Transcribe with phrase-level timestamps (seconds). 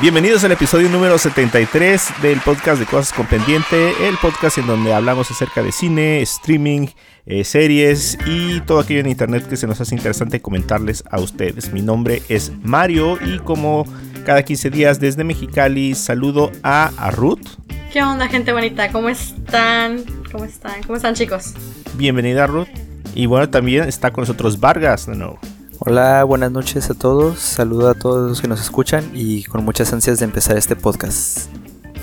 [0.00, 4.92] Bienvenidos al episodio número 73 del podcast de Cosas con Pendiente, el podcast en donde
[4.92, 6.88] hablamos acerca de cine, streaming,
[7.24, 11.72] eh, series y todo aquello en internet que se nos hace interesante comentarles a ustedes.
[11.72, 13.86] Mi nombre es Mario y como
[14.26, 17.46] cada 15 días desde Mexicali saludo a, a Ruth.
[17.92, 18.90] ¿Qué onda, gente bonita?
[18.90, 20.02] ¿Cómo están?
[20.32, 20.82] ¿Cómo están?
[20.84, 21.52] ¿Cómo están, chicos?
[21.92, 22.68] Bienvenida Ruth.
[23.14, 25.38] Y bueno, también está con nosotros Vargas de nuevo.
[25.78, 27.38] Hola, buenas noches a todos.
[27.38, 31.50] Saludo a todos los que nos escuchan y con muchas ansias de empezar este podcast.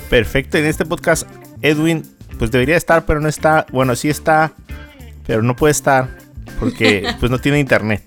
[0.08, 1.28] Perfecto, en este podcast
[1.60, 2.04] Edwin
[2.38, 3.66] pues debería estar, pero no está.
[3.72, 4.52] Bueno, sí está,
[5.26, 6.16] pero no puede estar
[6.60, 8.04] porque pues no tiene internet.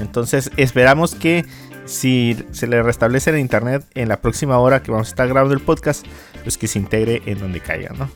[0.00, 1.46] Entonces esperamos que
[1.88, 5.54] si se le restablece el internet en la próxima hora que vamos a estar grabando
[5.54, 6.06] el podcast,
[6.42, 8.10] pues que se integre en donde caiga, ¿no?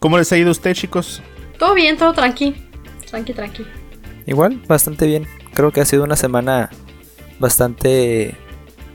[0.00, 1.22] ¿Cómo les ha ido a usted, chicos?
[1.58, 2.56] Todo bien, todo tranqui.
[3.08, 3.64] Tranqui, tranqui.
[4.26, 5.26] Igual, bastante bien.
[5.54, 6.70] Creo que ha sido una semana
[7.38, 8.36] bastante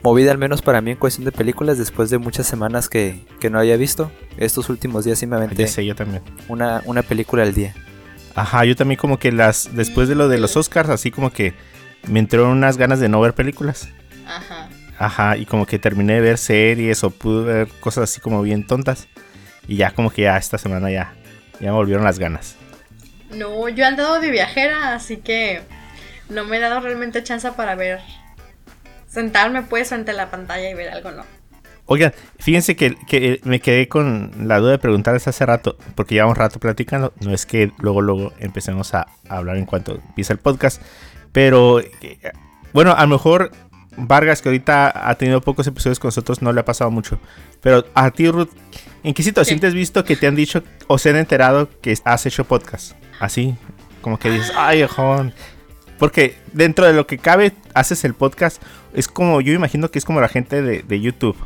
[0.02, 3.48] movida, al menos para mí, en cuestión de películas, después de muchas semanas que, que
[3.48, 4.10] no había visto.
[4.36, 6.22] Estos últimos días sí me aventé sé, yo también.
[6.48, 7.74] una, una película al día.
[8.34, 11.54] Ajá, yo también como que las después de lo de los Oscars, así como que
[12.06, 13.88] me entraron unas ganas de no ver películas.
[14.28, 14.68] Ajá.
[14.98, 18.66] Ajá, y como que terminé de ver series o pude ver cosas así como bien
[18.66, 19.08] tontas.
[19.66, 21.14] Y ya como que ya esta semana ya,
[21.60, 22.56] ya me volvieron las ganas.
[23.30, 25.62] No, yo he andado de viajera, así que
[26.28, 28.00] no me he dado realmente chance para ver.
[29.06, 31.24] Sentarme pues frente a la pantalla y ver algo, no.
[31.86, 36.36] Oigan, fíjense que, que me quedé con la duda de preguntarles hace rato, porque llevamos
[36.36, 37.14] rato platicando.
[37.20, 40.82] No es que luego, luego empecemos a, a hablar en cuanto empieza el podcast.
[41.32, 42.18] Pero, eh,
[42.72, 43.52] bueno, a lo mejor
[44.06, 47.18] Vargas, que ahorita ha tenido pocos episodios con nosotros, no le ha pasado mucho.
[47.60, 48.50] Pero a ti, Ruth,
[49.02, 49.62] ¿en qué situación ¿Qué?
[49.62, 52.92] te has visto que te han dicho o se han enterado que has hecho podcast?
[53.20, 53.56] Así,
[54.00, 55.32] como que dices, ay, joven.
[55.98, 58.62] Porque dentro de lo que cabe, haces el podcast.
[58.94, 61.36] Es como, yo imagino que es como la gente de, de YouTube.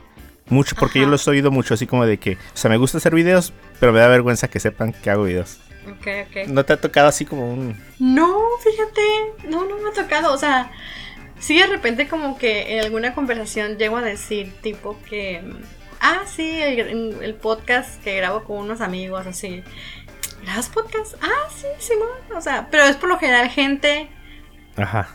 [0.48, 2.98] Mucho, porque yo los he oído mucho, así como de que, o sea, me gusta
[2.98, 5.60] hacer videos, pero me da vergüenza que sepan que hago videos.
[5.88, 6.48] Ok, ok.
[6.48, 7.76] ¿No te ha tocado así como un...
[7.98, 10.70] No, fíjate, no, no me ha tocado, o sea,
[11.42, 15.62] sí de repente como que en alguna conversación llego a decir tipo que, mm,
[16.00, 19.64] ah, sí, el, el podcast que grabo con unos amigos, así,
[20.44, 21.14] ¿grabas podcast?
[21.20, 24.08] Ah, sí, Simón, o sea, pero es por lo general gente
[24.76, 25.08] Ajá.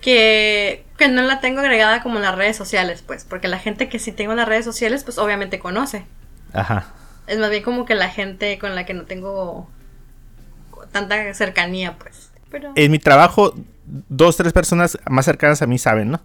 [0.00, 3.88] que, que no la tengo agregada como en las redes sociales, pues, porque la gente
[3.88, 6.06] que sí tengo en las redes sociales, pues obviamente conoce.
[6.52, 6.86] Ajá.
[7.26, 9.68] Es más bien como que la gente con la que no tengo
[10.92, 12.30] tanta cercanía, pues.
[12.48, 12.72] Pero...
[12.76, 13.54] En mi trabajo,
[13.86, 16.20] dos, tres personas más cercanas a mí saben, ¿no?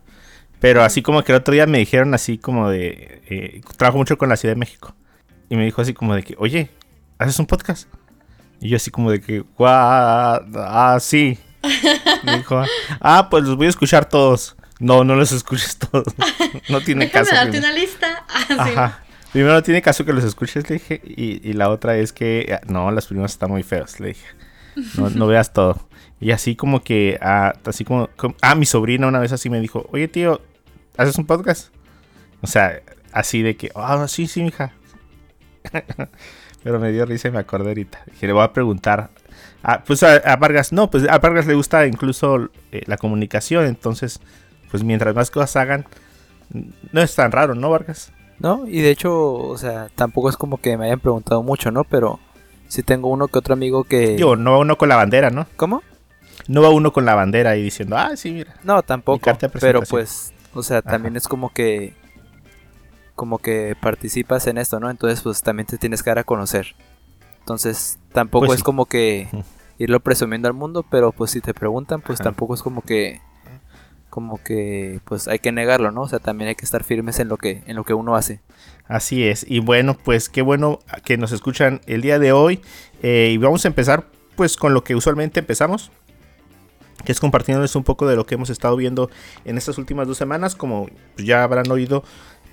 [0.59, 3.21] Pero así como que el otro día me dijeron así como de...
[3.29, 4.93] eh, trabajo mucho con la Ciudad de México.
[5.49, 6.69] Y me dijo así como de que, oye,
[7.17, 7.87] ¿haces un podcast?
[8.59, 11.37] Y yo así como de que, guau, ah, sí.
[12.23, 12.61] Me dijo,
[12.99, 14.55] ah, pues los voy a escuchar todos.
[14.79, 16.13] No, no los escuches todos.
[16.69, 17.35] No tiene Déjame caso.
[17.35, 17.71] darte primero.
[17.73, 18.25] una lista.
[18.29, 18.71] Ah, sí.
[18.75, 19.03] Ajá.
[19.31, 21.01] Primero no tiene caso que los escuches, le dije.
[21.05, 24.25] Y, y la otra es que, ah, no, las primeras están muy feas, le dije.
[24.97, 25.88] No, no veas todo.
[26.21, 29.59] Y así como que, ah, así como, como- ah, mi sobrina una vez así me
[29.59, 30.41] dijo, oye tío,
[30.97, 31.73] ¿haces un podcast?
[32.41, 32.81] O sea,
[33.11, 34.73] así de que, ah, sí, sí, mija.
[36.63, 38.01] Pero me dio risa y me acordé ahorita.
[38.11, 39.09] Dije, le voy a preguntar.
[39.63, 43.65] Ah, pues a, a Vargas, no, pues a Vargas le gusta incluso eh, la comunicación.
[43.65, 44.19] Entonces,
[44.69, 45.85] pues mientras más cosas hagan,
[46.91, 48.11] no es tan raro, ¿no, Vargas?
[48.39, 48.65] ¿No?
[48.67, 51.83] Y de hecho, o sea, tampoco es como que me hayan preguntado mucho, ¿no?
[51.85, 52.19] Pero
[52.67, 54.15] sí tengo uno que otro amigo que...
[54.15, 55.45] Digo, no uno con la bandera, ¿no?
[55.55, 55.81] ¿Cómo?
[56.49, 58.55] No va uno con la bandera y diciendo, ah, sí, mira.
[58.63, 59.31] No, tampoco.
[59.61, 61.93] Pero pues, o sea, también es como que...
[63.15, 64.89] Como que participas en esto, ¿no?
[64.89, 66.75] Entonces, pues también te tienes que dar a conocer.
[67.39, 68.63] Entonces, tampoco Pues es sí.
[68.63, 69.27] como que
[69.77, 72.29] irlo presumiendo al mundo, pero pues si te preguntan, pues Ajá.
[72.29, 73.21] tampoco es como que
[74.09, 76.01] como que pues hay que negarlo, ¿no?
[76.01, 78.39] O sea, también hay que estar firmes en lo que en lo que uno hace.
[78.87, 79.45] Así es.
[79.47, 82.59] Y bueno, pues qué bueno que nos escuchan el día de hoy.
[83.03, 85.91] Eh, y vamos a empezar pues con lo que usualmente empezamos.
[87.05, 89.09] Que es compartiéndoles un poco de lo que hemos estado viendo
[89.45, 90.55] en estas últimas dos semanas.
[90.55, 92.03] Como ya habrán oído,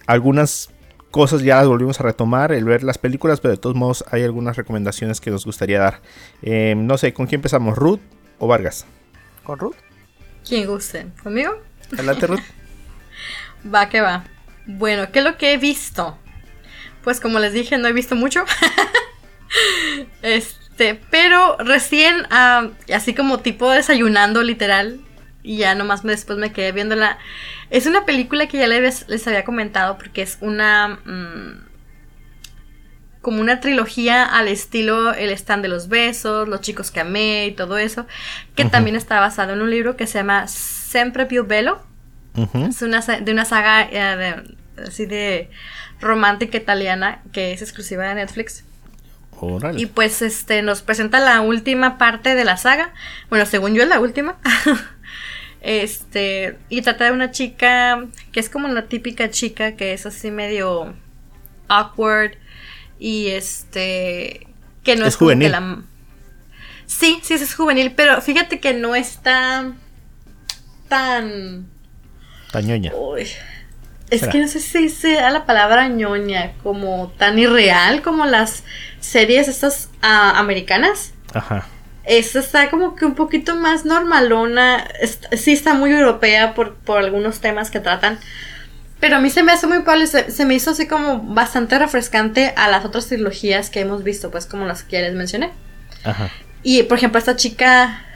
[0.06, 0.70] algunas
[1.10, 4.22] cosas ya las volvimos a retomar, el ver las películas, pero de todos modos hay
[4.22, 6.02] algunas recomendaciones que nos gustaría dar.
[6.42, 7.76] Eh, no sé, ¿con quién empezamos?
[7.76, 8.00] ¿Ruth
[8.38, 8.86] o Vargas?
[9.42, 9.76] ¿Con Ruth?
[10.46, 11.06] Quien guste.
[11.22, 11.52] ¿Conmigo?
[11.92, 12.40] Adelante, Ruth.
[13.74, 14.24] Va que va.
[14.66, 16.18] Bueno, ¿qué es lo que he visto?
[17.02, 18.44] Pues como les dije, no he visto mucho.
[20.22, 20.65] este,
[21.10, 25.00] pero recién, ah, así como tipo desayunando literal,
[25.42, 27.18] y ya nomás después me quedé viéndola.
[27.70, 31.00] Es una película que ya les, les había comentado porque es una...
[31.04, 31.66] mm,
[33.22, 37.52] como una trilogía al estilo El stand de los besos, Los chicos que amé y
[37.52, 38.06] todo eso,
[38.54, 41.80] que también está basado en un libro que se llama Sempre più bello.
[42.68, 45.50] Es una, de una saga eh, de- así de
[46.00, 48.64] romántica italiana que es exclusiva de Netflix.
[49.78, 52.92] Y pues este nos presenta la última parte de la saga.
[53.28, 54.36] Bueno, según yo es la última.
[55.60, 60.30] este, y trata de una chica que es como la típica chica que es así
[60.30, 60.94] medio
[61.68, 62.32] awkward
[62.98, 64.46] y este
[64.82, 65.52] que no Es es, como que juvenil.
[65.52, 65.82] la
[66.86, 69.72] Sí, sí es juvenil, pero fíjate que no está
[70.88, 71.66] tan.
[72.94, 73.28] Uy,
[74.10, 78.64] es que no sé si sea la palabra ñoña como tan irreal como las
[79.00, 81.12] series estas ah, americanas.
[81.32, 81.66] Ajá.
[82.04, 84.86] Esta está como que un poquito más normalona.
[85.32, 88.18] sí está muy europea por, por algunos temas que tratan.
[89.00, 91.78] Pero a mí se me hace muy padre, se, se me hizo así como bastante
[91.78, 95.50] refrescante a las otras trilogías que hemos visto, pues como las que ya les mencioné.
[96.04, 96.30] Ajá.
[96.62, 98.06] Y por ejemplo, esta chica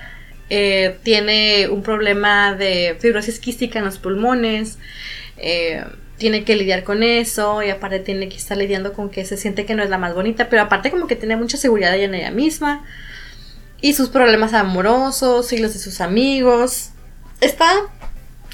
[0.49, 4.79] eh, tiene un problema de fibrosis quística en los pulmones.
[5.41, 5.85] Eh,
[6.19, 7.63] tiene que lidiar con eso.
[7.63, 10.15] Y aparte tiene que estar lidiando con que se siente que no es la más
[10.15, 10.49] bonita.
[10.49, 12.85] Pero aparte como que tiene mucha seguridad en ella misma.
[13.81, 16.91] Y sus problemas amorosos y los de sus amigos.
[17.41, 17.73] Está.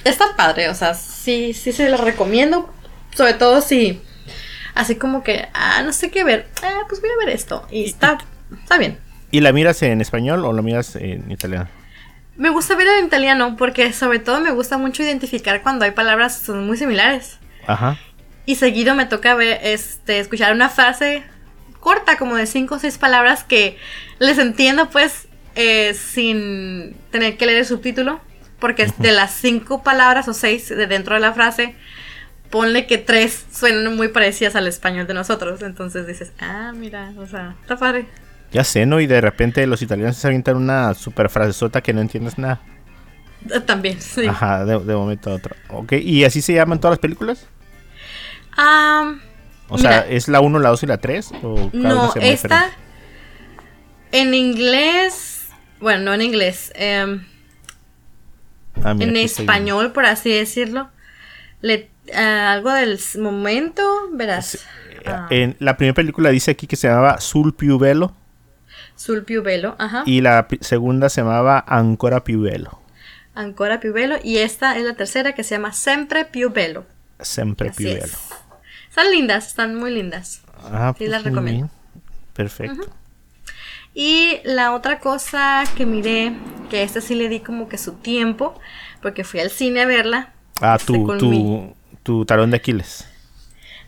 [0.04, 0.68] Está padre.
[0.68, 2.72] O sea, sí, sí se lo recomiendo.
[3.14, 4.00] Sobre todo si.
[4.74, 6.46] Así como que, ah, no sé qué ver.
[6.62, 7.66] Ah, pues voy a ver esto.
[7.70, 8.18] Y está,
[8.62, 8.98] está bien.
[9.30, 11.68] ¿Y la miras en español o la miras en italiano?
[12.36, 16.38] Me gusta ver en italiano porque sobre todo me gusta mucho identificar cuando hay palabras
[16.38, 17.38] que son muy similares.
[17.66, 17.98] Ajá.
[18.44, 21.24] Y seguido me toca ver, este, escuchar una frase
[21.80, 23.78] corta, como de cinco o seis palabras que
[24.18, 28.20] les entiendo pues eh, sin tener que leer el subtítulo.
[28.58, 31.74] Porque de las cinco palabras o seis de dentro de la frase,
[32.50, 35.62] ponle que tres suenan muy parecidas al español de nosotros.
[35.62, 38.06] Entonces dices, ah, mira, o sea, está padre.
[38.52, 39.00] Ya sé, ¿no?
[39.00, 42.60] Y de repente los italianos se avientan una super frasezota que no entiendes nada.
[43.52, 44.26] Eh, También, sí.
[44.26, 45.54] Ajá, de, de momento a otro.
[45.68, 47.46] Ok, ¿y así se llaman todas las películas?
[49.68, 50.06] O sea, Mira.
[50.08, 51.32] ¿es la 1, la 2 y la 3?
[51.42, 52.56] ¿O cada una No, esta diferente?
[54.12, 55.48] en inglés,
[55.80, 57.24] bueno, no en inglés, em,
[58.84, 60.90] Ah, mira, en español, por así decirlo.
[61.62, 63.82] Le, ah, algo del momento,
[64.12, 64.64] verás.
[65.06, 68.12] Ah, En la primera película dice aquí que se llamaba Sul più bello
[68.96, 70.02] Sul più bello, ajá.
[70.06, 72.80] y la segunda se llamaba Ancora più bello.
[73.34, 74.16] Ancora più bello.
[74.24, 76.86] Y esta es la tercera que se llama Sempre più bello.
[77.20, 78.16] Sempre Así es.
[78.88, 80.40] Están lindas, están muy lindas.
[80.72, 81.68] Ah, Sí, pues las recomiendo.
[82.32, 82.86] Perfecto.
[83.94, 86.32] Y la otra cosa que miré,
[86.70, 88.58] que esta sí le di como que su tiempo,
[89.02, 90.32] porque fui al cine a verla.
[90.60, 93.06] Ah, este, tu, tu, mi- tu talón de Aquiles.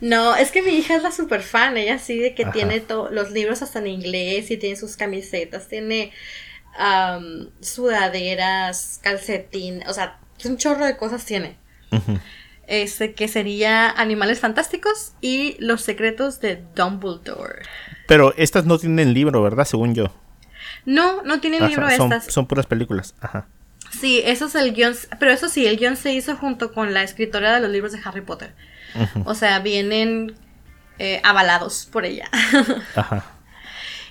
[0.00, 2.52] No, es que mi hija es la super fan, ella sí de que Ajá.
[2.52, 6.12] tiene los libros hasta en inglés y tiene sus camisetas, tiene
[6.78, 11.56] am, sudaderas, calcetín, o sea, un chorro de cosas tiene.
[12.66, 17.62] Este que sería Animales Fantásticos y Los Secretos de Dumbledore.
[18.06, 19.64] Pero estas no tienen libro, ¿verdad?
[19.64, 20.14] Según yo.
[20.84, 22.32] No, no tienen Ajá, libro son, estas.
[22.32, 23.14] son puras películas.
[23.20, 23.48] Ajá.
[23.90, 27.02] Sí, eso es el guion, pero eso sí, el guion se hizo junto con la
[27.02, 28.54] escritora de los libros de Harry Potter.
[29.24, 30.34] O sea, vienen
[30.98, 32.28] eh, avalados por ella.
[32.96, 33.24] Ajá.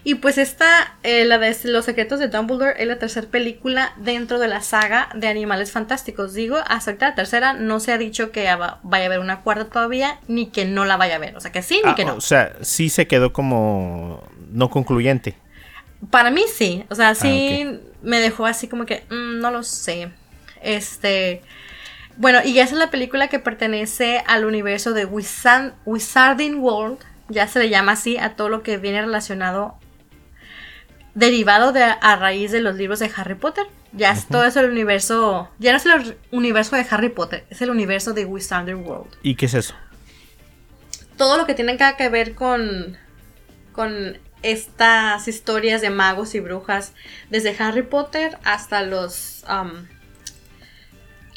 [0.03, 4.39] Y pues esta, eh, la de Los secretos de Dumbledore, es la tercera película dentro
[4.39, 6.33] de la saga de Animales Fantásticos.
[6.33, 9.41] Digo, hasta ahorita la tercera no se ha dicho que va- vaya a haber una
[9.41, 11.35] cuarta todavía, ni que no la vaya a ver.
[11.35, 12.15] O sea, que sí, ni Ah, que no.
[12.15, 15.35] O sea, sí se quedó como no concluyente.
[16.09, 19.63] Para mí sí, o sea, sí Ah, me dejó así como que, mm, no lo
[19.63, 20.09] sé.
[20.61, 21.41] Este,
[22.17, 27.47] bueno, y esa es la película que pertenece al universo de Wizard, Wizarding World, ya
[27.47, 29.77] se le llama así a todo lo que viene relacionado,
[31.15, 33.65] derivado de a raíz de los libros de Harry Potter.
[33.93, 37.61] Ya es todo eso el universo, ya no es el universo de Harry Potter, es
[37.61, 39.73] el universo de Wizarding World ¿Y qué es eso?
[41.17, 42.97] todo lo que tiene que ver con,
[43.73, 46.93] con estas historias de magos y brujas,
[47.29, 49.87] desde Harry Potter hasta los, um,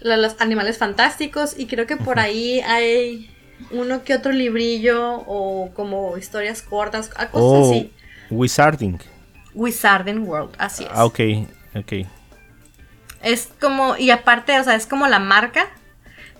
[0.01, 3.31] los animales fantásticos, y creo que por ahí hay
[3.71, 7.93] uno que otro librillo o como historias cortas, cosas Oh, así.
[8.31, 8.99] Wizarding.
[9.55, 10.91] Wizarding World, así es.
[10.93, 11.21] Ah, ok,
[11.75, 11.93] ok.
[13.23, 15.67] Es como, y aparte, o sea, es como la marca,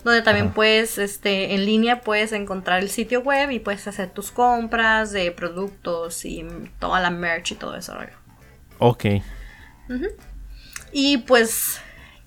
[0.03, 0.55] donde también Ajá.
[0.55, 5.31] puedes, este, en línea puedes encontrar el sitio web y puedes hacer tus compras de
[5.31, 6.43] productos y
[6.79, 7.93] toda la merch y todo eso.
[8.79, 9.05] Ok.
[10.91, 11.79] Y pues,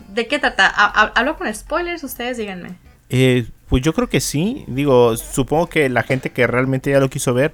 [0.08, 0.66] ¿de qué trata?
[0.66, 2.04] Ha- ha- ¿Hablo con spoilers?
[2.04, 2.76] Ustedes díganme.
[3.10, 4.64] Eh, pues yo creo que sí.
[4.66, 7.52] Digo, supongo que la gente que realmente ya lo quiso ver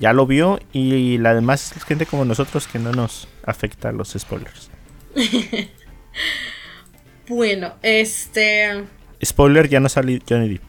[0.00, 4.68] ya lo vio y la demás gente como nosotros que no nos afecta los spoilers.
[7.28, 8.84] Bueno, este.
[9.24, 10.62] Spoiler, ya no sale Johnny Depp.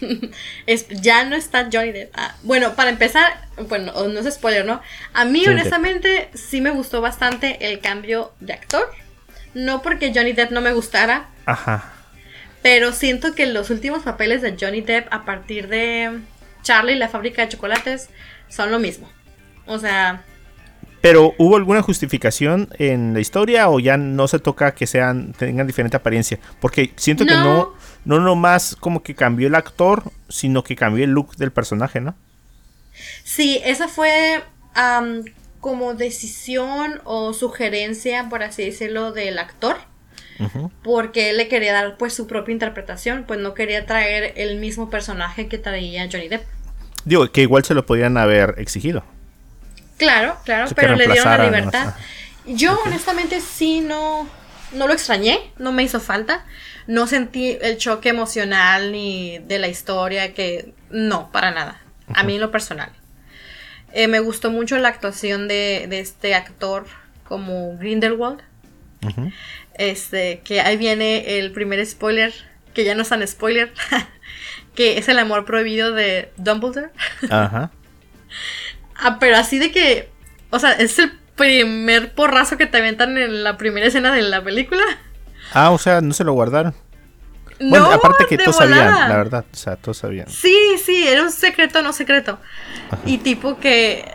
[0.66, 2.12] es- ya no está Johnny Depp.
[2.14, 4.80] Ah, bueno, para empezar, bueno, no es spoiler, ¿no?
[5.12, 8.88] A mí, Johnny honestamente, sí me gustó bastante el cambio de actor.
[9.54, 11.92] No porque Johnny Depp no me gustara, Ajá.
[12.62, 16.20] pero siento que los últimos papeles de Johnny Depp a partir de
[16.62, 18.08] Charlie y la fábrica de chocolates
[18.48, 19.10] son lo mismo.
[19.66, 20.24] O sea,
[21.00, 25.66] Pero ¿hubo alguna justificación en la historia o ya no se toca que sean tengan
[25.66, 26.38] diferente apariencia?
[26.60, 27.74] Porque siento que no No.
[28.04, 32.14] no nomás como que cambió el actor, sino que cambió el look del personaje, ¿no?
[33.24, 34.42] Sí, esa fue
[35.62, 39.76] como decisión o sugerencia, por así decirlo, del actor.
[40.82, 44.90] Porque él le quería dar pues su propia interpretación, pues no quería traer el mismo
[44.90, 46.42] personaje que traía Johnny Depp.
[47.04, 49.04] Digo, que igual se lo podían haber exigido.
[49.98, 51.94] Claro, claro, pero le dieron la libertad.
[52.44, 54.28] Yo honestamente sí no,
[54.72, 56.44] no lo extrañé, no me hizo falta.
[56.88, 60.74] No sentí el choque emocional ni de la historia que...
[60.90, 61.80] No, para nada.
[62.12, 62.90] A mí en lo personal.
[63.92, 66.86] Eh, me gustó mucho la actuación de, de este actor
[67.24, 68.40] como Grindelwald.
[69.06, 69.32] Ujú.
[69.74, 72.32] Este, que ahí viene el primer spoiler,
[72.74, 73.72] que ya no es tan spoiler,
[74.74, 76.90] que es el amor prohibido de Dumbledore.
[77.30, 77.70] Ajá.
[78.96, 80.10] Ah, pero así de que,
[80.50, 84.42] o sea, es el primer porrazo que te aventan en la primera escena de la
[84.42, 84.84] película.
[85.52, 86.74] Ah, o sea, no se lo guardaron.
[87.62, 89.44] No, Bueno, aparte que todos sabían, la verdad.
[89.52, 90.28] O sea, todos sabían.
[90.28, 92.38] Sí, sí, era un secreto no secreto.
[93.06, 94.10] Y tipo que,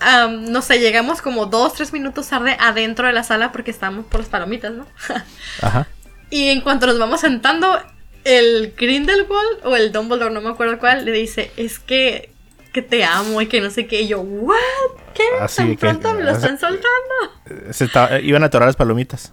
[0.00, 4.06] am, no sé, llegamos como dos, tres minutos tarde adentro de la sala porque estábamos
[4.06, 4.86] por las palomitas, ¿no?
[5.62, 5.86] Ajá.
[6.30, 7.80] Y en cuanto nos vamos sentando,
[8.24, 12.32] el Grindelwald o el Dumbledore, no me acuerdo cuál, le dice, es que,
[12.72, 14.00] que te amo y que no sé qué.
[14.02, 14.56] Y yo, ¿what?
[15.14, 15.22] ¿Qué?
[15.40, 17.70] Así ¿Tan que- pronto me lo están soltando?
[17.72, 19.32] Se estaba- iban a atorar las palomitas.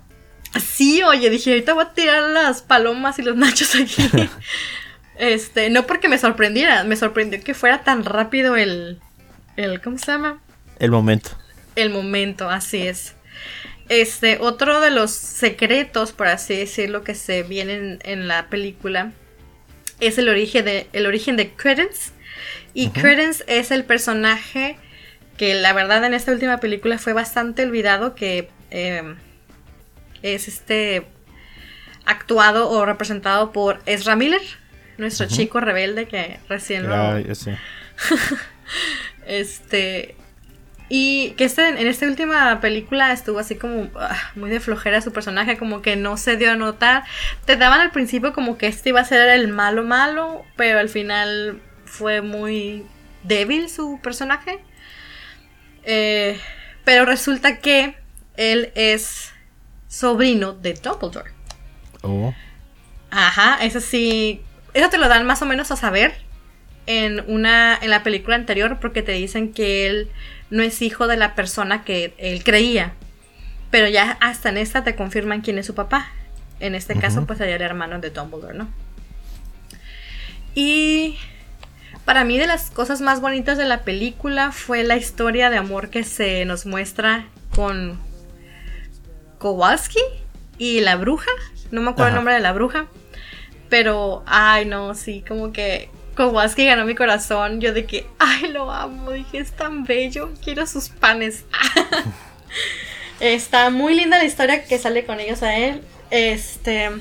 [0.60, 4.30] Sí, oye, dije, ahorita voy a tirar las palomas y los nachos aquí.
[5.18, 9.00] este, no porque me sorprendiera, me sorprendió que fuera tan rápido el,
[9.58, 10.42] el, ¿cómo se llama?
[10.80, 11.32] El momento.
[11.76, 13.16] El momento, así es.
[13.90, 19.12] Este, otro de los secretos, por así decirlo, que se vienen en la película
[20.00, 22.12] es el origen de, el origen de Credence.
[22.74, 24.78] Y Credence es el personaje
[25.38, 29.16] que la verdad en esta última película fue bastante olvidado, que eh,
[30.24, 31.06] es este
[32.06, 34.42] actuado o representado por Ezra Miller,
[34.98, 37.18] nuestro chico rebelde que recién lo,
[39.28, 40.16] este.
[40.90, 45.12] Y que este, en esta última película estuvo así como ah, muy de flojera su
[45.12, 47.04] personaje, como que no se dio a notar.
[47.46, 50.90] Te daban al principio como que este iba a ser el malo malo, pero al
[50.90, 52.86] final fue muy
[53.24, 54.60] débil su personaje.
[55.84, 56.40] Eh,
[56.84, 57.96] pero resulta que
[58.36, 59.33] él es
[59.94, 61.32] sobrino de Dumbledore.
[62.02, 62.34] Oh.
[63.12, 64.42] Ajá, eso sí.
[64.74, 66.16] Eso te lo dan más o menos a saber
[66.88, 67.78] en una.
[67.80, 68.80] en la película anterior.
[68.82, 70.10] Porque te dicen que él
[70.50, 72.94] no es hijo de la persona que él creía.
[73.70, 76.12] Pero ya hasta en esta te confirman quién es su papá.
[76.60, 78.70] En este caso, pues sería el hermano de Dumbledore, ¿no?
[80.56, 81.18] Y
[82.06, 85.90] para mí de las cosas más bonitas de la película fue la historia de amor
[85.90, 88.00] que se nos muestra con
[89.44, 90.00] Kowalski
[90.58, 91.30] y la bruja.
[91.70, 92.88] No me acuerdo el nombre de la bruja.
[93.68, 97.60] Pero, ay, no, sí, como que Kowalski ganó mi corazón.
[97.60, 99.12] Yo de que, ay, lo amo.
[99.12, 100.32] Dije, es tan bello.
[100.42, 101.44] Quiero sus panes.
[103.20, 105.82] Está muy linda la historia que sale con ellos a él.
[106.10, 106.92] Este.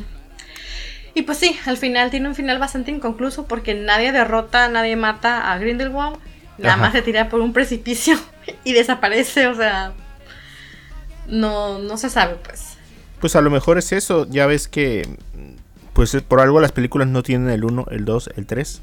[1.14, 5.52] Y pues sí, al final tiene un final bastante inconcluso porque nadie derrota, nadie mata
[5.52, 6.18] a Grindelwald.
[6.58, 6.82] Nada Ajá.
[6.82, 8.18] más se tira por un precipicio
[8.64, 9.92] y desaparece, o sea.
[11.26, 12.74] No, no se sabe, pues.
[13.20, 14.26] Pues a lo mejor es eso.
[14.28, 15.08] Ya ves que.
[15.92, 18.80] Pues por algo las películas no tienen el 1, el 2, el 3.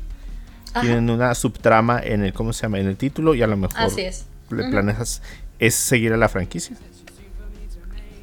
[0.71, 0.81] Ajá.
[0.81, 2.33] Tienen una subtrama en el.
[2.33, 2.79] ¿Cómo se llama?
[2.79, 3.33] En el título.
[3.35, 3.77] Y a lo mejor.
[3.79, 4.25] Así es.
[4.51, 4.71] Le Ujú.
[4.71, 5.21] planeas.
[5.59, 6.77] Es seguir a la franquicia.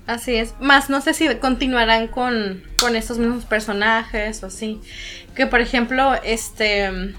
[0.06, 0.54] Así es.
[0.60, 4.80] Más no sé si continuarán con, con estos mismos personajes o sí.
[5.34, 7.14] Que por ejemplo, este.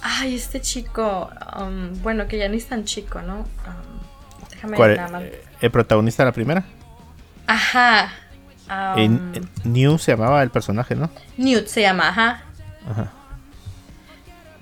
[0.00, 1.30] Ay, este chico.
[1.60, 3.40] um, bueno, que ya ni es tan chico, ¿no?
[3.40, 3.46] Um,
[4.50, 5.22] déjame ¿Cuál- nada más.
[5.22, 6.64] eh, ¿El protagonista de la primera?
[7.46, 8.12] Ajá.
[8.68, 11.08] Um, eh, New se llamaba el personaje, ¿no?
[11.36, 12.42] Newt se llama, ajá.
[12.90, 13.12] Ajá.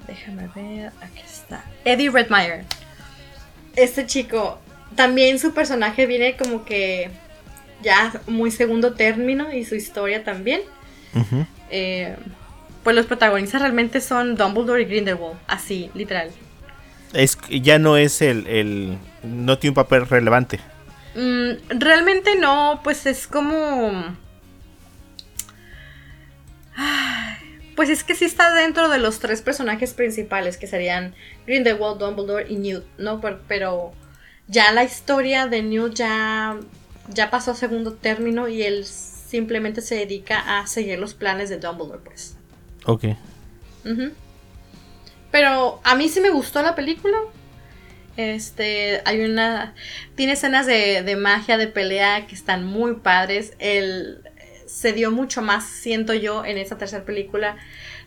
[0.07, 1.65] Déjame ver, aquí está.
[1.87, 2.67] Eddie Redmayne.
[3.77, 4.61] Este chico,
[4.95, 7.11] también su personaje viene como que
[7.83, 10.61] ya muy segundo término y su historia también.
[11.71, 12.15] Eh,
[12.83, 16.31] pues los protagonistas realmente son Dumbledore y Grindelwald, así, literal.
[17.15, 18.99] Es, ya no es el, el.
[19.23, 20.61] No tiene un papel relevante.
[21.15, 24.17] Mm, realmente no, pues es como.
[27.77, 31.15] Pues es que sí está dentro de los tres personajes principales, que serían
[31.47, 33.21] Grindelwald, Dumbledore y Newt, ¿no?
[33.49, 33.93] Pero,
[34.49, 36.59] ya la historia de Newt ya,
[37.09, 41.59] ya pasó a segundo término y él simplemente se dedica a seguir los planes de
[41.59, 42.37] Dumbledore, pues.
[42.85, 43.05] Ok.
[43.85, 44.11] Ujú.
[45.31, 47.17] Pero a mí sí me gustó la película.
[48.35, 49.75] Este, hay una.
[50.15, 53.55] Tiene escenas de, de magia, de pelea que están muy padres.
[53.59, 54.23] El,
[54.67, 57.57] se dio mucho más, siento yo, en esta tercera película.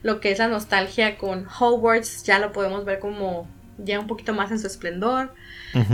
[0.03, 2.23] Lo que es la nostalgia con Hogwarts.
[2.23, 5.33] Ya lo podemos ver como ya un poquito más en su esplendor.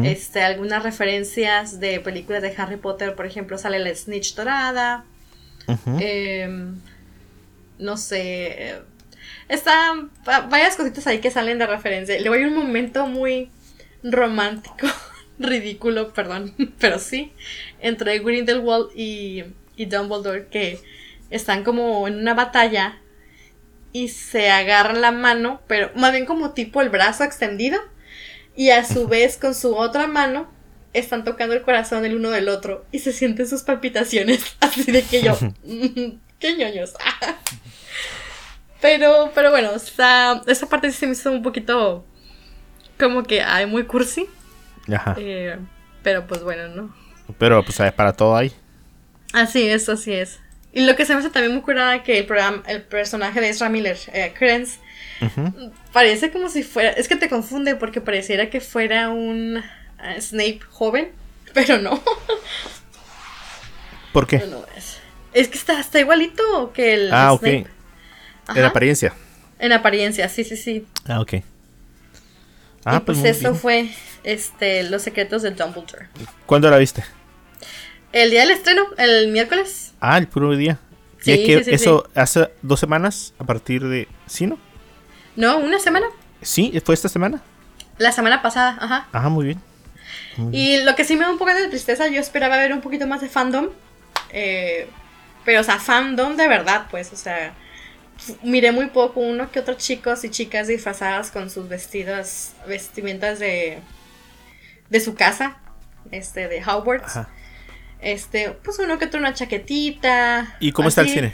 [0.04, 5.06] Este, algunas referencias de películas de Harry Potter, por ejemplo, sale la Snitch Dorada.
[6.00, 6.76] Em,
[7.78, 8.48] no sé.
[8.72, 8.82] eh,
[9.48, 12.20] Están va- varias cositas ahí que salen de referencia.
[12.20, 13.50] Luego hay un momento muy
[14.04, 14.88] romántico,
[15.40, 17.32] ridículo, perdón, pero sí,
[17.82, 19.44] entre Grindelwald y,
[19.76, 20.80] y Dumbledore que
[21.30, 23.00] están como en una batalla
[23.92, 27.80] y se agarran la mano, pero más bien como tipo el brazo extendido
[28.56, 30.50] y a su vez con su otra mano
[30.94, 35.04] están tocando el corazón el uno del otro y se sienten sus palpitaciones así de
[35.04, 36.94] que yo mm, qué ñoños
[38.82, 42.06] pero pero bueno o sea, esa parte sí se me hizo un poquito
[43.00, 44.28] como que ay muy cursi
[44.94, 45.16] Ajá.
[45.18, 45.58] eh,
[46.04, 46.96] pero pues bueno no
[47.38, 48.52] Pero pues eh, para todo hay.
[49.34, 50.40] así es así es
[50.72, 53.50] y lo que se me hace también muy curada que el programa el personaje de
[53.50, 54.34] Ezra Miller eh,
[55.22, 55.72] Ujú.
[55.92, 56.92] Parece como si fuera.
[56.92, 59.58] Es que te confunde porque pareciera que fuera un
[60.02, 61.10] eh, Snape joven,
[61.54, 62.02] pero no.
[64.14, 64.40] ¿Por qué?
[64.50, 65.00] No es.
[65.34, 67.42] Es que está, está igualito que el Ah, ok.
[67.42, 67.58] Snape.
[67.58, 69.14] En Ajá, apariencia.
[69.60, 70.88] En apariencia, sí, sí, sí.
[71.06, 71.34] Ah, ok.
[72.80, 73.56] Y Ah, pues, pues, eso bien.
[73.62, 73.90] fue
[74.24, 76.08] este Los secretos de Dumbledore.
[76.46, 77.04] ¿Cuándo la viste?
[78.12, 79.94] El día del estreno, el miércoles.
[80.00, 80.80] Ah, el puro día.
[81.22, 84.08] Sí, Ya que sí, sí, eso hace dos semanas a partir de.
[84.26, 84.58] ¿Sí, no?
[85.36, 86.08] No, una semana.
[86.42, 87.42] Sí, fue esta semana.
[87.98, 89.08] La semana pasada, ajá.
[89.12, 89.62] Ah, muy bien.
[90.54, 93.06] Y lo que sí me da un poco de tristeza, yo esperaba ver un poquito
[93.08, 93.68] más de fandom.
[94.32, 94.88] eh,
[95.46, 97.54] pero, o sea, fandom de verdad, pues, o sea,
[98.44, 103.80] miré muy poco, uno que otros chicos y chicas disfrazadas con sus vestidos, vestimentas de,
[104.90, 105.58] de su casa,
[106.12, 107.18] este, de Hogwarts.
[107.18, 107.30] Ajá.
[108.02, 110.56] Este, pues uno que otro una chaquetita.
[110.60, 111.34] ¿Y cómo está el cine?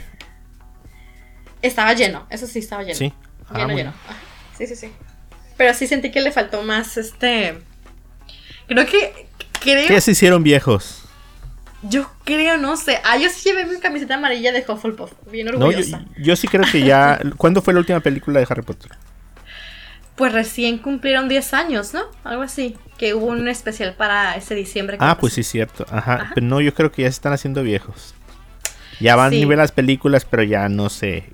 [1.62, 2.96] Estaba lleno, eso sí estaba lleno.
[2.96, 3.12] Sí.
[3.48, 3.94] Ah, Lleno, muy lleno.
[4.58, 4.92] Sí, sí, sí.
[5.56, 7.58] Pero sí sentí que le faltó más, este...
[8.66, 9.28] Creo que...
[9.60, 9.86] Creo...
[9.88, 11.05] ¿Qué se hicieron viejos?
[11.82, 13.00] Yo creo, no sé.
[13.04, 15.12] Ah, yo sí llevé mi camiseta amarilla de Hufflepuff.
[15.30, 16.04] Bien No, yo, orgullosa.
[16.18, 17.20] yo sí creo que ya.
[17.36, 18.92] ¿Cuándo fue la última película de Harry Potter?
[20.16, 22.00] Pues recién cumplieron 10 años, ¿no?
[22.24, 22.76] Algo así.
[22.96, 24.96] Que hubo un especial para ese diciembre.
[24.96, 25.20] que Ah, pasó.
[25.20, 25.84] pues sí, cierto.
[25.90, 26.14] Ajá.
[26.14, 26.30] Ajá.
[26.34, 28.14] Pero no, yo creo que ya se están haciendo viejos.
[28.98, 29.40] Ya van Sí.
[29.40, 31.24] y ven las películas, pero ya no se,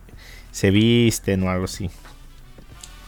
[0.51, 1.89] se visten o algo así.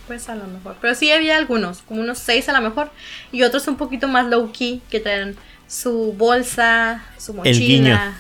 [0.07, 0.77] Pues a lo mejor.
[0.81, 2.93] Pero sí había algunos, como unos 6 a lo mejor.
[3.33, 5.35] Y otros un poquito más low key, que traen
[5.75, 7.91] su bolsa, su El guiño.
[7.95, 8.15] mochila.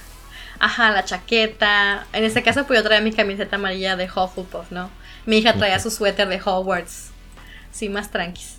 [0.59, 2.07] Ajá, la chaqueta.
[2.12, 4.90] En este caso, pues yo traía mi camiseta amarilla de Hufflepuff, ¿no?
[5.27, 7.11] Mi hija traía su suéter de Hogwarts.
[7.71, 8.57] Sí, más tranquis.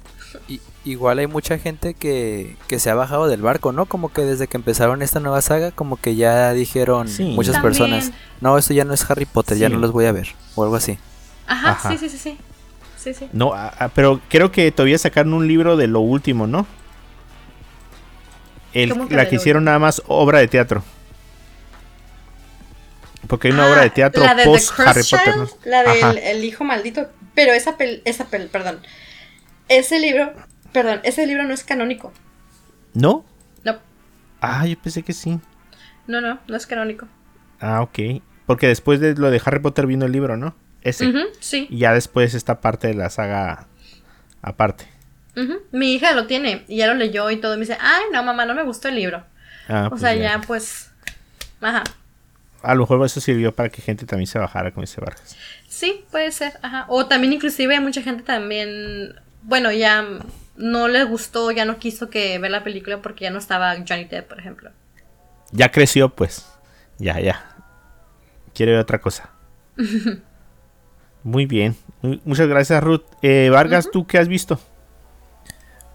[0.50, 3.86] I- igual hay mucha gente que, que se ha bajado del barco, ¿no?
[3.86, 7.24] Como que desde que empezaron esta nueva saga, como que ya dijeron Sí.
[7.24, 7.72] muchas También.
[7.74, 10.64] personas, no, esto ya no es Harry Potter, ya no los voy a ver, o
[10.64, 10.98] algo así.
[11.48, 11.92] Ajá, Ajá.
[11.92, 12.38] sí, sí, sí, sí.
[12.98, 13.30] Sí, sí.
[13.34, 16.66] No, ah, ah, pero creo que todavía sacaron un libro de lo último, ¿no?
[18.76, 20.84] El- ¿Cómo que la de que hicieron nada más obra de teatro.
[23.28, 25.38] Porque hay una Ah, obra de teatro la de The post Cursed Harry Potter, Child,
[25.66, 25.70] ¿no?
[25.72, 26.12] La del Ajá.
[26.12, 27.10] el hijo maldito.
[27.34, 28.80] Pero esa pel, esa pel, perdón.
[29.68, 30.34] Ese libro,
[30.72, 32.14] perdón, ese libro no es canónico.
[32.94, 33.26] ¿No?
[33.64, 33.78] No,
[34.42, 35.40] Ah, yo pensé que sí.
[36.08, 37.08] no, no, no es canónico.
[37.60, 38.22] Ah, ok.
[38.46, 40.56] Porque después de lo de Harry Potter vino el libro, ¿no?
[40.84, 41.12] Ese.
[41.40, 41.66] Sí.
[41.72, 43.66] Y ya después esta parte de la saga
[44.44, 44.86] aparte.
[45.36, 45.62] Ujú.
[45.71, 47.54] Mi hija lo tiene y ya lo leyó y todo.
[47.54, 49.24] Y me dice, ay, no, mamá, no me gustó el libro.
[49.67, 50.21] Ah, o pues sea, ya.
[50.38, 50.91] ya pues.
[51.62, 51.84] Ajá.
[52.62, 55.38] A lo mejor eso sirvió para que gente también se bajara, como dice Vargas.
[55.67, 56.54] Sí, puede ser.
[56.62, 56.86] Ajá.
[56.88, 59.15] O también, inclusive, mucha gente también.
[59.43, 60.04] Bueno, ya
[60.56, 64.06] no le gustó, ya no quiso que ver la película porque ya no estaba Johnny
[64.06, 64.71] Depp, por ejemplo.
[65.52, 66.48] Ya creció, pues.
[66.98, 67.56] Ya, ya.
[68.54, 69.30] Quiere ver otra cosa.
[71.24, 71.76] Muy bien.
[72.02, 73.04] Mu- Muchas gracias, Ruth.
[73.21, 74.60] Eh, Vargas, ¿tú qué has visto?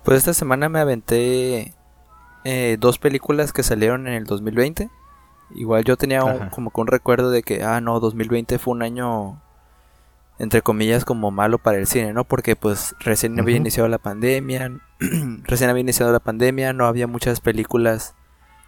[0.05, 1.75] Pues esta semana me aventé
[2.45, 4.89] eh, dos películas que salieron en el 2020.
[5.55, 8.83] Igual yo tenía un- como que un recuerdo de que, ah, no, 2020 fue un
[8.83, 9.41] año
[10.39, 12.25] entre comillas, como malo para el cine, ¿no?
[12.25, 14.73] Porque pues recién había iniciado la pandemia,
[15.45, 18.15] recién había iniciado la pandemia, no había muchas películas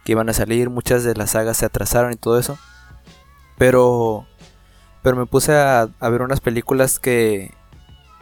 [0.05, 2.59] que iban a salir, muchas de las sagas se atrasaron y todo eso.
[3.57, 4.27] Pero,
[5.01, 7.51] pero me puse a, a ver unas películas que,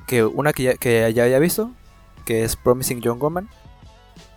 [0.08, 1.72] que una que ya, que ya había visto,
[2.32, 3.50] que es Promising Young Woman,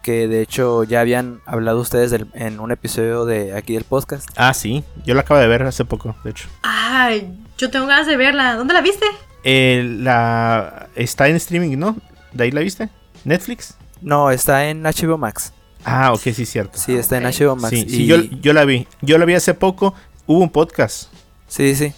[0.03, 4.29] que de hecho ya habían hablado ustedes del- en un episodio de aquí del podcast.
[4.35, 4.83] Ah, sí.
[5.07, 6.49] Yo la acabo de ver hace poco, de hecho.
[6.63, 8.57] Ay, yo tengo ganas de verla.
[8.57, 9.07] ¿Dónde la viste?
[9.45, 11.97] Eh, la está en streaming, ¿no?
[12.33, 12.89] ¿De ahí la viste?
[13.25, 13.77] ¿Netflix?
[14.03, 15.53] No, está en HBO Max.
[15.85, 16.77] Ah, ok, sí, cierto.
[16.77, 17.23] Sí, está en.
[17.27, 17.71] HBO Max.
[17.77, 18.89] Sí, y- sí, yo, yo la vi.
[19.03, 19.95] Yo la vi hace poco.
[20.27, 21.13] Hubo un podcast.
[21.47, 21.93] Sí, sí.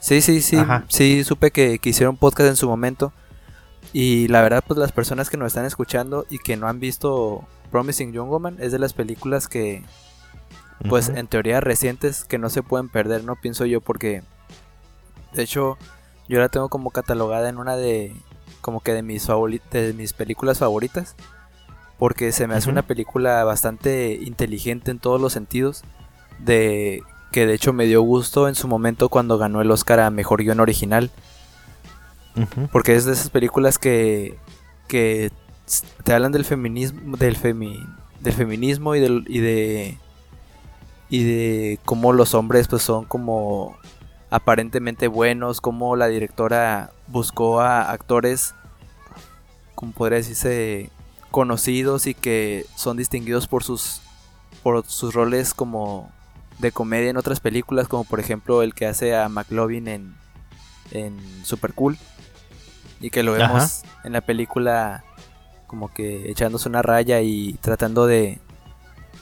[0.00, 0.56] Sí, sí, sí.
[0.56, 0.84] Ajá.
[0.88, 3.12] Sí, supe que, que hicieron podcast en su momento.
[3.92, 7.44] Y la verdad, pues las personas que nos están escuchando y que no han visto
[7.70, 9.82] Promising Young Woman es de las películas que,
[10.88, 13.36] pues en teoría recientes, que no se pueden perder, ¿no?
[13.36, 14.22] Pienso yo, porque
[15.32, 15.76] de hecho
[16.28, 18.14] yo la tengo como catalogada en una de,
[18.60, 21.16] como que de mis, favori- de mis películas favoritas.
[21.98, 25.82] Porque se me hace una película bastante inteligente en todos los sentidos.
[26.38, 30.08] De que de hecho me dio gusto en su momento cuando ganó el Oscar a
[30.10, 31.10] Mejor Guión Original.
[32.72, 34.38] Porque es de esas películas que,
[34.88, 35.30] que
[36.04, 37.86] te hablan del feminismo, del, femi-
[38.20, 39.98] del feminismo y, del, y de
[41.12, 43.76] y de cómo los hombres pues son como
[44.30, 48.54] aparentemente buenos, cómo la directora buscó a actores,
[49.74, 50.90] como podría decirse,
[51.32, 54.02] conocidos y que son distinguidos por sus
[54.62, 56.12] por sus roles como
[56.58, 60.14] de comedia en otras películas, como por ejemplo el que hace a McLovin en,
[60.92, 61.98] en Super Cool
[63.00, 63.46] y que lo Ajá.
[63.48, 65.04] vemos en la película
[65.66, 68.40] como que echándose una raya y tratando de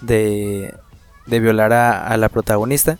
[0.00, 0.74] de,
[1.26, 2.98] de violar a, a la protagonista.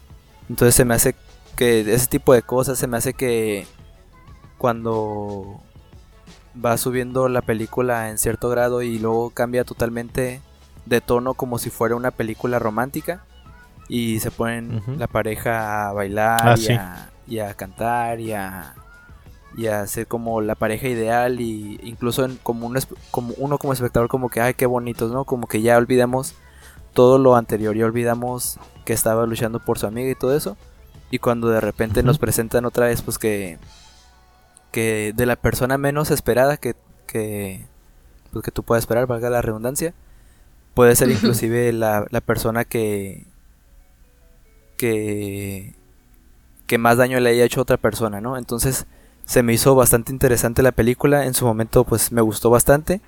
[0.48, 1.14] Entonces se me hace
[1.56, 3.66] que ese tipo de cosas se me hace que
[4.58, 5.60] cuando
[6.64, 10.40] va subiendo la película en cierto grado y luego cambia totalmente
[10.86, 13.24] de tono como si fuera una película romántica
[13.88, 16.72] y se ponen la pareja a bailar Ah, y, sí.
[16.72, 18.74] a, y a cantar y a,
[19.58, 22.78] y a ser como la pareja ideal y incluso en- como, un,
[23.10, 26.34] como uno como espectador como que ay qué bonitos no como que ya olvidamos
[26.94, 30.56] todo lo anterior y olvidamos que estaba luchando por su amiga y todo eso.
[31.10, 33.58] Y cuando de repente nos presentan otra vez pues que
[34.70, 36.74] que de la persona menos esperada que
[37.06, 37.64] que
[38.32, 39.92] pues, que tú puedas esperar valga la redundancia
[40.74, 43.24] puede ser inclusive la, la persona que
[44.76, 45.74] que
[46.66, 48.86] que más daño le haya hecho a otra persona no entonces
[49.28, 53.02] se me hizo bastante interesante la película en su momento pues me gustó bastante.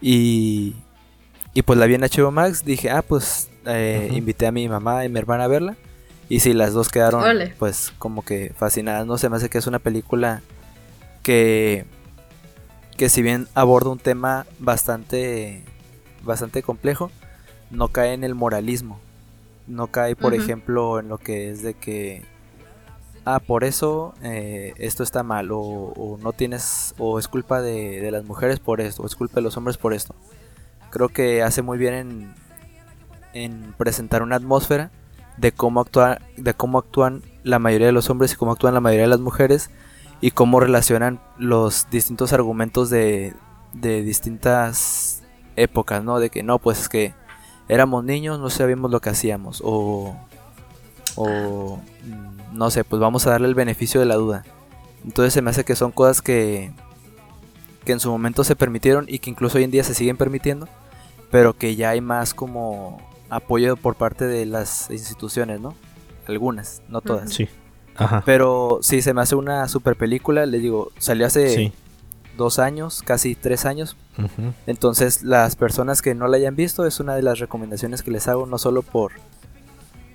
[0.00, 0.74] Y
[1.54, 5.04] y pues la vi en HBO Max dije ah pues eh, invité a mi mamá
[5.04, 5.76] y mi hermana a verla
[6.28, 7.24] y sí las dos quedaron
[7.60, 10.42] pues como que fascinadas no se me hace que es una película
[11.22, 11.86] que
[12.96, 15.62] que si bien aborda un tema bastante
[16.24, 17.12] bastante complejo
[17.70, 19.00] no cae en el moralismo.
[19.66, 22.22] No cae por ejemplo en lo que es de que
[23.24, 28.10] ah por eso eh, esto está mal o, no tienes o es culpa de, de
[28.10, 30.14] las mujeres por esto o es culpa de los hombres por esto
[30.90, 32.34] creo que hace muy bien en,
[33.32, 34.90] en presentar una atmósfera
[35.36, 38.80] de cómo actúa, de cómo actúan la mayoría de los hombres y cómo actúan la
[38.80, 39.70] mayoría de las mujeres
[40.20, 43.34] y cómo relacionan los distintos argumentos de,
[43.72, 45.22] de distintas
[45.56, 46.18] épocas, ¿no?
[46.18, 47.14] De que no, pues es que
[47.68, 50.14] éramos niños, no sabíamos lo que hacíamos o
[51.16, 54.44] o mm, no sé, pues vamos a darle el beneficio de la duda.
[55.04, 56.72] Entonces se me hace que son cosas que
[57.84, 60.66] que en su momento se permitieron y que incluso hoy en día se siguen permitiendo,
[61.30, 65.74] pero que ya hay más como apoyo por parte de las instituciones, ¿no?
[66.26, 67.30] Algunas, no todas.
[67.34, 67.46] Sí.
[67.96, 68.22] Ajá.
[68.24, 71.72] Pero sí, se me hace una super película, les digo, salió hace Sí.
[72.38, 73.96] dos años, casi tres años.
[74.66, 78.28] Entonces, las personas que no la hayan visto, es una de las recomendaciones que les
[78.28, 79.12] hago, no solo por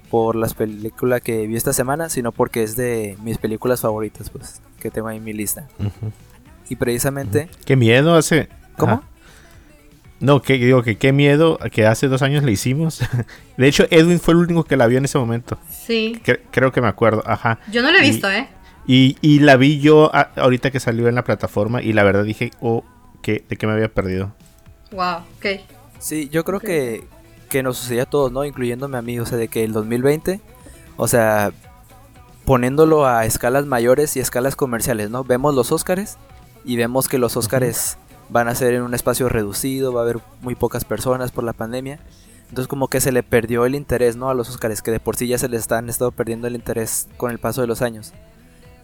[0.10, 4.62] por las películas que vi esta semana, sino porque es de mis películas favoritas, pues,
[4.80, 5.68] que tengo ahí en mi lista.
[6.70, 8.50] Y precisamente, Qué miedo hace.
[8.78, 8.94] ¿cómo?
[8.94, 9.04] Ajá.
[10.20, 13.00] No, que digo que qué miedo que hace dos años le hicimos.
[13.58, 15.58] De hecho, Edwin fue el único que la vio en ese momento.
[15.72, 16.20] Sí.
[16.26, 17.24] Cre- creo que me acuerdo.
[17.26, 17.60] Ajá.
[17.72, 18.48] Yo no la he Y- visto, ¿eh?
[18.86, 22.24] Y, y la vi yo a- ahorita que salió en la plataforma y la verdad
[22.26, 22.84] dije, oh,
[23.22, 24.34] que, de que me había perdido.
[24.92, 25.62] Wow, ok.
[26.00, 27.04] Sí, yo creo que,
[27.50, 28.46] que nos sucedía a todos, ¿no?
[28.46, 30.40] Incluyéndome a mí, o sea, de que el 2020,
[30.98, 31.52] o sea,
[32.46, 35.24] poniéndolo a escalas mayores y escalas comerciales, ¿no?
[35.24, 36.18] Vemos los Óscares
[36.64, 37.98] y vemos que los Óscares
[38.30, 41.54] van a ser en un espacio reducido, va a haber muy pocas personas por la
[41.54, 42.00] pandemia.
[42.50, 44.30] Entonces como que se le perdió el interés, ¿no?
[44.30, 47.08] A los Óscares, que de por sí ya se les están estado perdiendo el interés
[47.18, 48.14] con el paso de los años.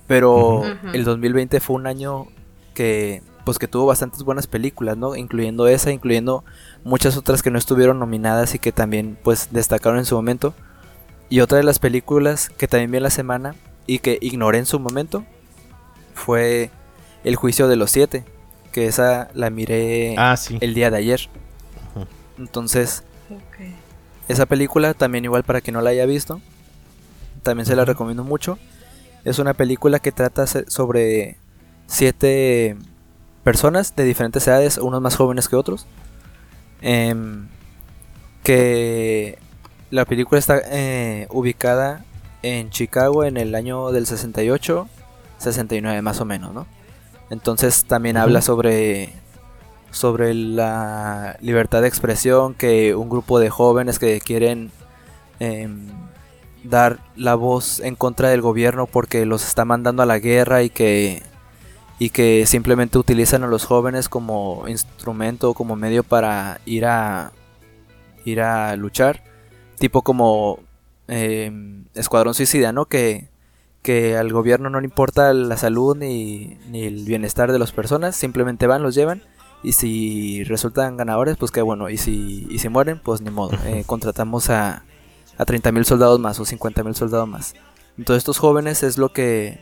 [0.07, 2.27] Pero el 2020 fue un año
[2.75, 5.15] que pues que tuvo bastantes buenas películas, ¿no?
[5.15, 6.43] Incluyendo esa, incluyendo
[6.85, 10.53] muchas otras que no estuvieron nominadas y que también pues destacaron en su momento.
[11.27, 13.55] Y otra de las películas que también vi en la semana
[13.87, 15.25] y que ignoré en su momento
[16.13, 16.69] fue
[17.25, 18.23] El juicio de los siete,
[18.71, 20.57] que esa la miré Ah, sí.
[20.61, 21.21] el día de ayer.
[22.37, 23.65] Entonces, Ok.
[24.27, 26.39] esa película también igual para quien no la haya visto,
[27.43, 28.59] también se la recomiendo mucho.
[29.23, 31.37] Es una película que trata sobre
[31.87, 32.75] siete
[33.43, 35.87] personas de diferentes edades, unos más jóvenes que otros.
[36.81, 37.47] Em,
[38.43, 39.39] que
[39.91, 42.05] la película está eh, ubicada
[42.43, 44.87] en Chicago en el año del 68,
[45.37, 46.67] 69 más o menos, ¿no?
[47.29, 49.13] Entonces también habla sobre
[49.95, 54.71] sobre la libertad de expresión que un grupo de jóvenes que quieren
[55.39, 55.87] em,
[56.63, 60.69] dar la voz en contra del gobierno porque los está mandando a la guerra y
[60.69, 61.23] que
[61.97, 67.31] y que simplemente utilizan a los jóvenes como instrumento como medio para ir a
[68.25, 69.23] ir a luchar
[69.79, 70.59] tipo como
[71.07, 73.29] em, escuadrón suicida no que
[73.81, 78.15] que al gobierno no le importa la salud ni, ni el bienestar de las personas
[78.15, 79.21] simplemente van los llevan
[79.63, 83.57] y si resultan ganadores pues qué bueno y si y si mueren pues ni modo
[83.65, 84.83] Eh, contratamos a
[85.37, 87.55] a 30 mil soldados más o 50 mil soldados más.
[87.97, 89.59] Entonces estos jóvenes es lo que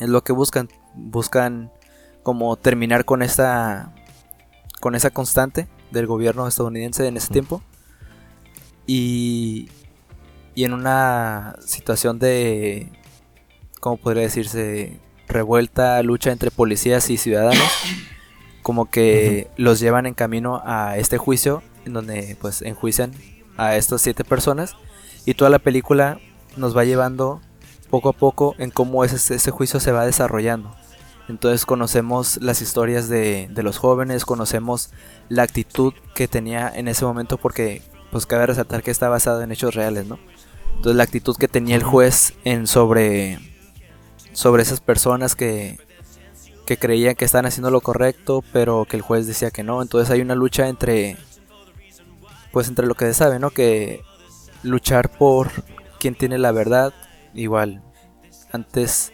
[0.00, 1.70] es lo que buscan buscan
[2.22, 3.92] como terminar con esta
[4.80, 7.62] con esa constante del gobierno estadounidense en ese tiempo.
[8.86, 9.68] Y
[10.54, 12.90] y en una situación de
[13.80, 17.70] cómo podría decirse revuelta lucha entre policías y ciudadanos
[18.62, 23.12] como que los llevan en camino a este juicio en donde pues enjuician
[23.56, 24.76] a estas siete personas.
[25.24, 26.18] Y toda la película
[26.56, 27.40] nos va llevando
[27.92, 30.74] poco a poco en cómo ese, ese juicio se va desarrollando.
[31.28, 34.88] Entonces conocemos las historias de, de los jóvenes, conocemos
[35.28, 39.52] la actitud que tenía en ese momento porque pues cabe resaltar que está basado en
[39.52, 40.18] hechos reales, ¿no?
[40.76, 43.38] Entonces la actitud que tenía el juez en sobre
[44.32, 45.78] sobre esas personas que
[46.64, 49.82] que creían que estaban haciendo lo correcto, pero que el juez decía que no.
[49.82, 51.18] Entonces hay una lucha entre
[52.52, 53.50] pues entre lo que se sabe, ¿no?
[53.50, 54.00] Que
[54.62, 55.50] luchar por
[56.00, 56.94] quien tiene la verdad,
[57.34, 57.82] igual
[58.52, 59.12] antes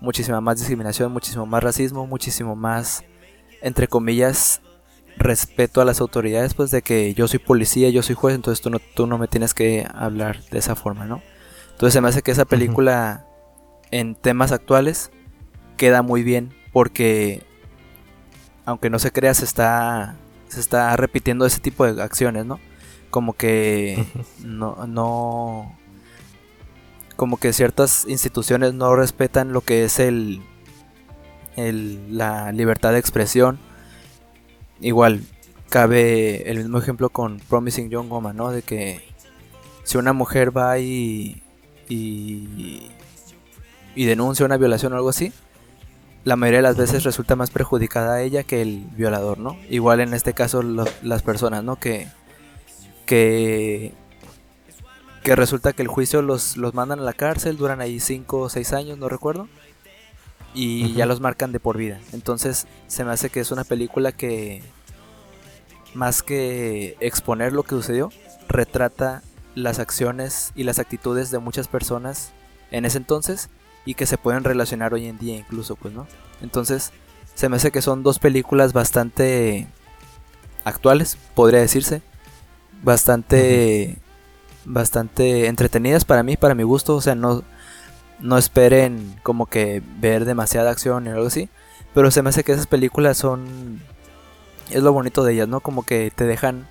[0.00, 3.04] muchísima más discriminación, muchísimo más racismo, muchísimo más
[3.62, 4.60] entre comillas
[5.16, 8.70] respeto a las autoridades, pues de que yo soy policía, yo soy juez, entonces tú
[8.70, 11.22] no, tú no me tienes que hablar de esa forma, ¿no?
[11.72, 13.26] Entonces se me hace que esa película
[13.90, 15.10] en temas actuales
[15.76, 17.44] queda muy bien porque
[18.64, 20.16] aunque no se crea se está
[20.48, 22.60] se está repitiendo ese tipo de acciones, ¿no?
[23.10, 24.04] Como que
[24.44, 25.78] no no
[27.16, 30.42] como que ciertas instituciones no respetan lo que es el,
[31.56, 33.58] el la libertad de expresión.
[34.80, 35.22] Igual
[35.70, 38.50] cabe el mismo ejemplo con Promising Young Woman, ¿no?
[38.50, 39.02] De que
[39.84, 41.42] si una mujer va y
[41.88, 42.88] y,
[43.94, 45.32] y denuncia una violación o algo así,
[46.24, 49.56] la mayoría de las veces resulta más perjudicada a ella que el violador, ¿no?
[49.70, 51.76] Igual en este caso las personas, ¿no?
[51.76, 52.08] Que
[53.06, 53.94] que
[55.26, 58.48] que resulta que el juicio los, los mandan a la cárcel, duran ahí 5 o
[58.48, 59.48] 6 años, no recuerdo,
[60.54, 62.00] y ya los marcan de por vida.
[62.12, 64.62] Entonces se me hace que es una película que,
[65.94, 68.12] más que exponer lo que sucedió,
[68.46, 69.24] retrata
[69.56, 72.30] las acciones y las actitudes de muchas personas
[72.70, 73.50] en ese entonces
[73.84, 76.06] y que se pueden relacionar hoy en día incluso, pues, ¿no?
[76.40, 76.92] Entonces
[77.34, 79.66] se me hace que son dos películas bastante
[80.62, 82.00] actuales, podría decirse,
[82.84, 83.98] bastante
[84.66, 87.42] bastante entretenidas para mí, para mi gusto, o sea, no
[88.18, 91.48] no esperen como que ver demasiada acción o algo así,
[91.94, 93.80] pero se me hace que esas películas son
[94.70, 95.60] es lo bonito de ellas, ¿no?
[95.60, 96.66] Como que te dejan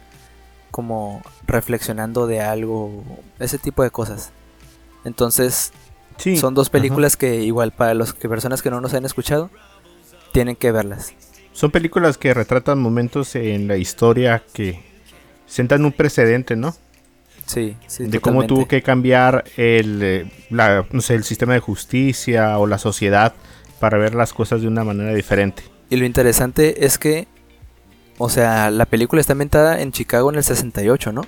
[0.71, 3.03] como reflexionando de algo,
[3.39, 4.31] ese tipo de cosas.
[5.05, 5.71] Entonces,
[6.17, 6.37] Sí.
[6.37, 6.71] son dos Ajá.
[6.73, 9.49] películas que igual para las que personas que no nos han escuchado
[10.31, 11.13] tienen que verlas.
[11.53, 14.81] Son películas que retratan momentos en la historia que
[15.45, 16.75] sentan un precedente, ¿no?
[17.45, 18.05] Sí, sí.
[18.07, 22.65] de cómo tuvo que cambiar el, eh, la- no sé, el sistema de justicia o
[22.67, 23.33] la sociedad
[23.79, 25.63] para ver las cosas de una manera diferente.
[25.89, 27.27] Y lo interesante es que,
[28.17, 31.21] o sea, la película está ambientada en Chicago en el 68, ¿no?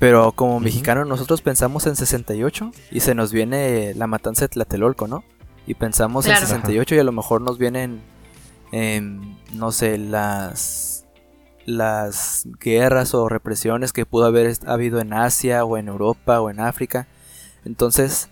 [0.00, 0.64] Pero como Ujú.
[0.64, 5.22] mexicanos nosotros pensamos en 68 y se nos viene la matanza de Tlatelolco, ¿no?
[5.66, 6.40] Y pensamos Claro.
[6.40, 8.00] en 68 y a lo mejor nos vienen,
[8.72, 10.89] em, no sé, las
[11.70, 16.60] las guerras o represiones que pudo haber habido en Asia o en Europa o en
[16.60, 17.08] África.
[17.64, 18.28] Entonces,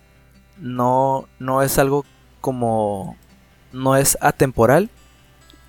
[0.59, 2.05] no, no es algo
[2.40, 3.16] como
[3.72, 4.90] no es atemporal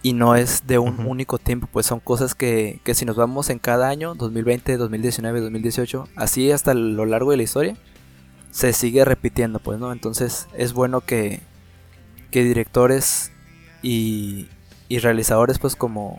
[0.02, 3.50] y no es de un único tiempo, pues son cosas que, que si nos vamos
[3.50, 7.76] en cada año, 2020, 2019, 2018, así hasta lo largo de la historia,
[8.52, 9.92] se sigue repitiendo, pues, ¿no?
[9.92, 11.42] Entonces es bueno que,
[12.32, 13.32] que directores
[13.82, 14.48] y,
[14.88, 16.18] y realizadores, pues como,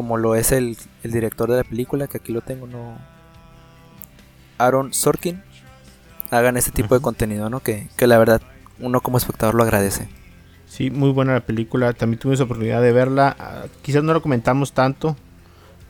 [0.00, 2.96] como lo es el, el director de la película, que aquí lo tengo, ¿no?
[4.56, 5.42] Aaron Sorkin,
[6.30, 7.60] hagan este tipo de contenido, ¿no?
[7.60, 8.40] Que, que la verdad
[8.78, 10.08] uno como espectador lo agradece.
[10.66, 11.92] Sí, muy buena la película.
[11.92, 13.36] También tuvimos oportunidad de verla.
[13.38, 15.16] Ah, quizás no lo comentamos tanto.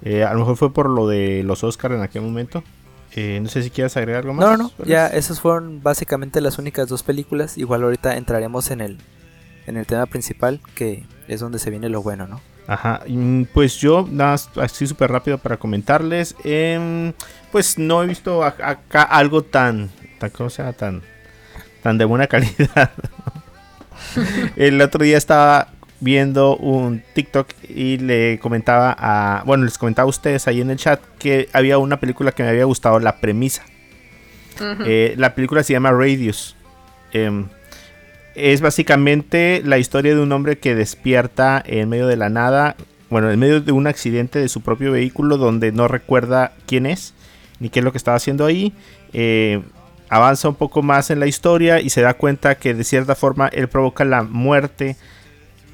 [0.03, 2.65] Eh, a lo mejor fue por lo de los Oscars en aquel momento.
[3.15, 4.45] Eh, no sé si quieres agregar algo más.
[4.45, 4.85] No, no, no.
[4.87, 7.59] Ya esas fueron básicamente las únicas dos películas.
[7.59, 8.99] Igual ahorita entraremos en el,
[9.69, 12.41] en el tema principal, que es donde se viene lo bueno, ¿no?
[12.71, 16.37] Ajá, y, pues yo, nada más así súper rápido para comentarles.
[16.45, 17.13] em,
[17.51, 20.75] pues no he visto acá algo tan, tan, ¿cómo se llama?
[20.75, 21.03] Tan,
[21.83, 22.93] tan de buena calidad.
[24.55, 25.67] El otro día estaba
[25.99, 30.77] viendo un TikTok y le comentaba a, bueno, les comentaba a ustedes ahí en el
[30.77, 33.65] chat que había una película que me había gustado la premisa.
[34.87, 36.55] Eh, la película se llama Radius.
[37.13, 37.49] Em,
[38.41, 42.77] es básicamente la historia de un hombre que despierta en medio de la nada,
[43.09, 47.15] bueno, en medio de un accidente de su propio vehículo donde no recuerda quién es
[47.61, 48.73] ni qué es lo que estaba haciendo ahí.
[49.13, 49.63] Eh,
[50.09, 53.49] avanza un poco más en la historia y se da cuenta que de cierta forma
[53.49, 54.97] él provoca la muerte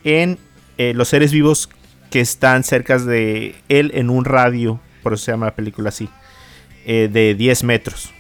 [0.05, 0.39] en
[0.77, 1.71] eh, los seres vivos
[2.11, 6.09] que están cerca de él en un radio, por eso se llama la película así,
[6.85, 8.13] eh, de 10 metros.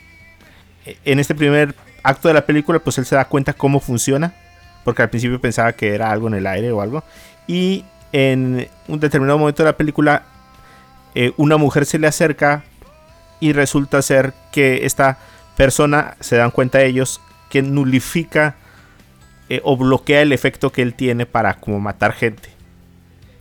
[1.04, 4.34] En este primer acto de la película, pues él se da cuenta cómo funciona,
[4.84, 7.02] porque al principio pensaba que era algo en el aire o algo,
[7.46, 10.22] y en un determinado momento de la película,
[11.14, 12.64] eh, una mujer se le acerca
[13.40, 15.18] y resulta ser que esta
[15.56, 17.20] persona, se dan cuenta ellos,
[17.50, 18.56] que nulifica
[19.48, 22.50] eh, o bloquea el efecto que él tiene para como matar gente.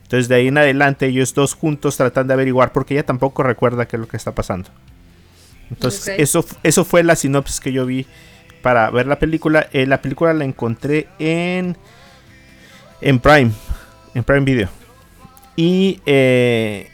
[0.04, 3.88] Entonces de ahí en adelante ellos dos juntos tratan de averiguar porque ella tampoco recuerda
[3.88, 4.70] qué es lo que está pasando.
[5.72, 6.20] Entonces Ok.
[6.20, 8.06] eso, eso fue la sinopsis que yo vi
[8.62, 9.68] para ver la película.
[9.74, 11.76] Eh, la película la encontré en,
[13.02, 13.52] en Prime,
[14.14, 14.70] en Prime Video.
[15.56, 16.90] Y, eh,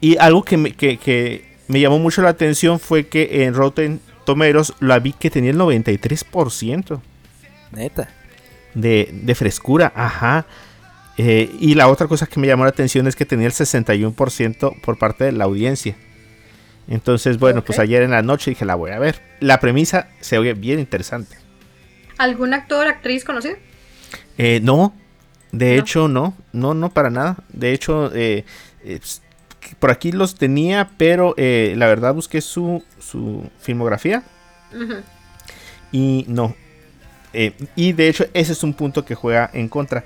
[0.00, 4.00] y algo que me, que- que me llamó mucho la atención fue que en Rotten
[4.24, 7.00] Tomeros la vi que tenía el 93%
[7.72, 8.08] Neta.
[8.74, 10.46] de, de frescura, ajá.
[11.18, 14.80] Eh, y la otra cosa que me llamó la atención es que tenía el 61%
[14.82, 15.96] por parte de la audiencia.
[16.88, 19.20] Entonces, bueno, pues ayer en la noche dije, la voy a ver.
[19.40, 21.36] La premisa se oye bien interesante.
[22.18, 23.56] ¿Algún actor, actriz conocido?
[24.38, 24.94] Eh, no,
[25.52, 25.82] de ¿No?
[25.82, 27.36] hecho no, no, no para nada.
[27.52, 28.44] De hecho, eh,
[28.84, 29.00] eh,
[29.78, 34.22] por aquí los tenía, pero eh, la verdad busqué su, su filmografía
[35.92, 36.54] y no.
[37.32, 40.04] Eh, y de hecho ese es un punto que juega en contra.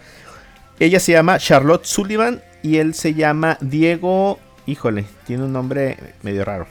[0.78, 4.38] Ella se llama Charlotte Sullivan y él se llama Diego,
[4.70, 6.66] híjole, tiene un nombre medio raro.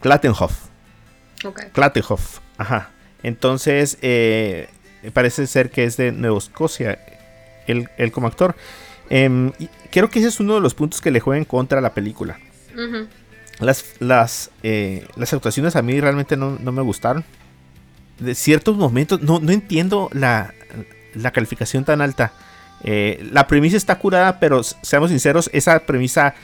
[0.00, 0.66] Klattenhoff.
[1.44, 1.72] Ok.
[1.72, 2.90] Klattenhoff, ajá.
[3.22, 4.68] Entonces, eh,
[5.12, 6.98] parece ser que es de Nueva Escocia,
[7.66, 8.54] él, él como actor.
[9.10, 11.94] Y creo que ese es uno de los puntos que le juega en contra la
[11.94, 12.38] película.
[13.60, 17.24] Las, las, eh, las actuaciones a mí realmente no, no me gustaron.
[18.18, 20.52] De ciertos momentos, no, no entiendo la,
[21.14, 22.32] la calificación tan alta.
[22.84, 26.34] Eh, la premisa está curada, pero seamos sinceros, esa premisa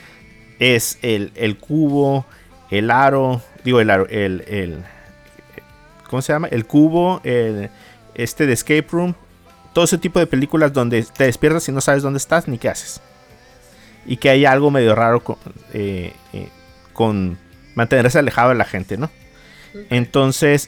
[0.59, 2.25] es el, el cubo,
[2.71, 4.83] el aro, digo el aro, el, el-
[6.09, 6.47] ¿cómo se llama?
[6.47, 7.69] El cubo, el,
[8.15, 9.13] este de escape room,
[9.73, 12.69] todo ese tipo de películas donde te despiertas y no sabes dónde estás ni qué
[12.69, 13.01] haces.
[14.05, 15.37] Y que hay algo medio raro con,
[15.73, 16.49] eh, eh,
[16.93, 17.37] con
[17.75, 19.09] mantenerse alejado de la gente, ¿no?
[19.89, 20.67] Entonces,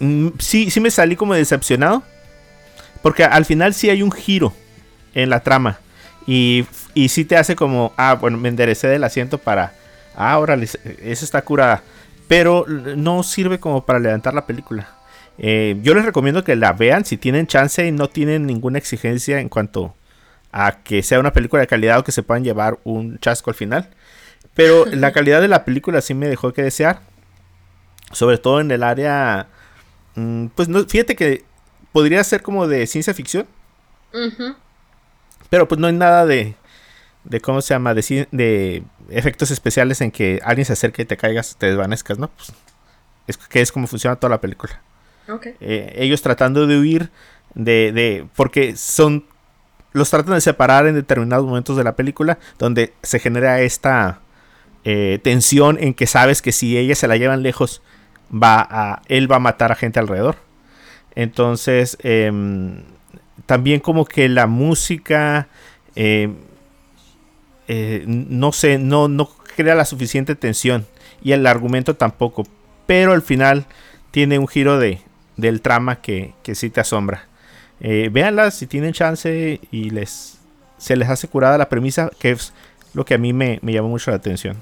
[0.00, 2.02] mm, sí, sí me salí como decepcionado.
[3.02, 4.52] Porque al final sí hay un giro
[5.14, 5.78] en la trama.
[6.26, 9.72] Y, y sí te hace como, ah, bueno, me enderecé del asiento para,
[10.14, 11.82] ah, órale, eso está curada.
[12.26, 14.88] Pero no sirve como para levantar la película.
[15.38, 19.40] Eh, yo les recomiendo que la vean si tienen chance y no tienen ninguna exigencia
[19.40, 19.94] en cuanto
[20.52, 23.56] a que sea una película de calidad o que se puedan llevar un chasco al
[23.56, 23.88] final.
[24.54, 27.00] Pero la calidad de la película sí me dejó que desear.
[28.12, 29.46] Sobre todo en el área.
[30.14, 31.44] mm, Pues no, fíjate que
[31.98, 33.44] podría ser como de ciencia ficción.
[35.50, 36.54] Pero pues no hay nada de.
[37.24, 37.92] de ¿Cómo se llama?
[37.92, 42.28] De, de efectos especiales en que alguien se acerque y te caigas, te desvanezcas, ¿no?
[42.28, 42.52] Pues,
[43.26, 44.80] es que es como funciona toda la película.
[45.28, 45.48] Ok.
[45.60, 47.10] Eh, ellos tratando de huir
[47.54, 48.26] de, de.
[48.36, 49.24] Porque son.
[49.92, 52.38] Los tratan de separar en determinados momentos de la película.
[52.60, 54.20] Donde se genera esta
[54.84, 57.82] eh, tensión en que sabes que si ellas se la llevan lejos.
[58.32, 60.47] va a, él va a matar a gente alrededor.
[61.18, 62.82] Entonces, em,
[63.44, 65.48] también como que la música,
[65.96, 66.36] em,
[67.66, 70.86] eh, no sé, no, no crea la suficiente tensión
[71.20, 72.44] y el argumento tampoco,
[72.86, 73.66] pero al final
[74.12, 75.00] tiene un giro de,
[75.36, 77.26] del trama que, que sí te asombra.
[77.80, 78.12] Eh,
[78.52, 80.38] si tienen chance y les
[80.76, 82.52] se les hace curada la premisa, que es
[82.94, 84.56] lo que a mí me, me llamó mucho la atención.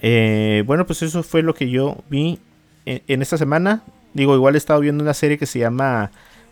[0.00, 2.38] Eh, bueno, pues eso fue lo que yo vi
[2.86, 3.82] en, esta semana.
[4.14, 6.10] Digo, igual he estado viendo una serie que se llama.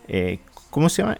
[0.08, 0.38] Eh,
[0.70, 1.18] ¿Cómo se llama?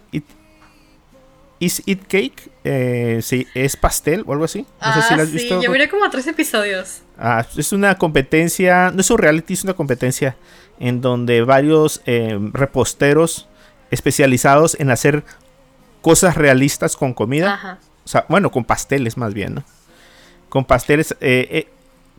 [1.59, 2.51] Is It Cake?
[2.63, 4.65] Eh, sí, es pastel o algo así.
[4.81, 5.61] No sé si la has ah, visto.
[5.61, 7.01] Yo miré como tres episodios.
[7.17, 8.91] Ah, es una competencia.
[8.91, 10.35] No es un reality, es una competencia
[10.79, 13.47] en donde varios reposteros
[13.89, 15.23] especializados en hacer
[16.01, 17.53] cosas realistas con comida.
[17.53, 17.79] Ajá.
[18.05, 19.63] O sea, bueno, con pasteles más bien, ¿no?
[20.49, 21.67] Con pasteles eh, eh,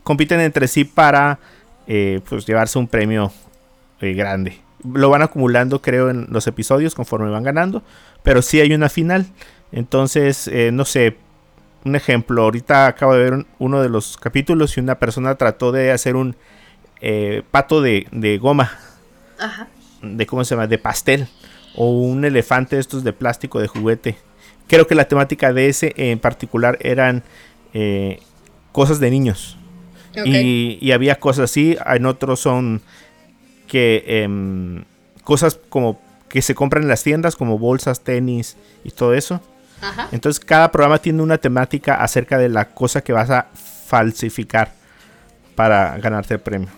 [0.03, 1.39] compiten entre sí para
[1.87, 3.31] eh, pues llevarse un premio
[3.99, 4.59] grande.
[4.83, 7.83] Lo van acumulando, creo, en los episodios conforme van ganando.
[8.23, 9.25] Pero sí hay una final.
[9.71, 11.17] Entonces, no sé.
[11.83, 15.91] Un ejemplo, ahorita acabo de ver uno de los capítulos y una persona trató de
[15.91, 16.35] hacer un
[17.51, 18.71] pato de, de goma.
[19.39, 19.67] Ajá.
[20.01, 21.27] De cómo se llama, de pastel
[21.75, 24.15] o un elefante de estos de plástico de juguete.
[24.67, 27.23] Creo que la temática de ese en particular eran
[27.73, 28.19] eh,
[28.71, 29.57] cosas de niños.
[30.23, 32.81] Y, había cosas así, en otros son
[33.75, 34.85] que em,
[35.25, 35.99] cosas como
[36.29, 38.55] que se compran en las tiendas como bolsas, tenis
[38.85, 39.41] y todo eso.
[40.13, 44.71] Entonces cada programa tiene una temática acerca de la cosa que vas a falsificar
[45.55, 46.69] para ganarte el premio.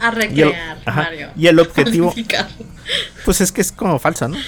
[0.00, 1.28] A recrear, Mario.
[1.36, 2.14] Y el objetivo.
[3.26, 4.38] pues es que es como falsa, ¿no?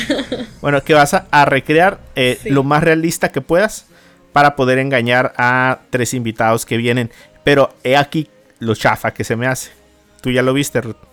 [0.60, 3.86] bueno, que vas a, recrear eh, lo más realista que puedas
[4.32, 7.10] para poder engañar a tres invitados que vienen.
[7.42, 8.28] Pero he aquí
[8.60, 9.72] lo chafa que se me hace.
[10.20, 11.07] Tú ya lo viste, Ruth.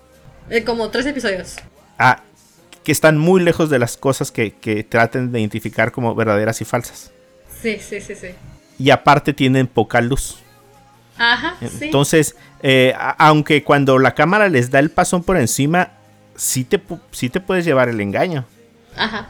[0.49, 1.55] Eh, como tres episodios.
[1.97, 2.21] Ah,
[2.83, 6.65] que están muy lejos de las cosas que, que traten de identificar como verdaderas y
[6.65, 7.11] falsas.
[7.61, 8.27] Sí, sí, sí, sí.
[8.77, 10.37] Y aparte tienen poca luz.
[11.17, 11.55] Ajá.
[11.81, 15.91] Entonces, eh, aunque cuando la cámara les da el pasón por encima,
[16.35, 16.81] sí te,
[17.11, 18.45] sí te puedes llevar el engaño.
[18.95, 19.29] Ajá.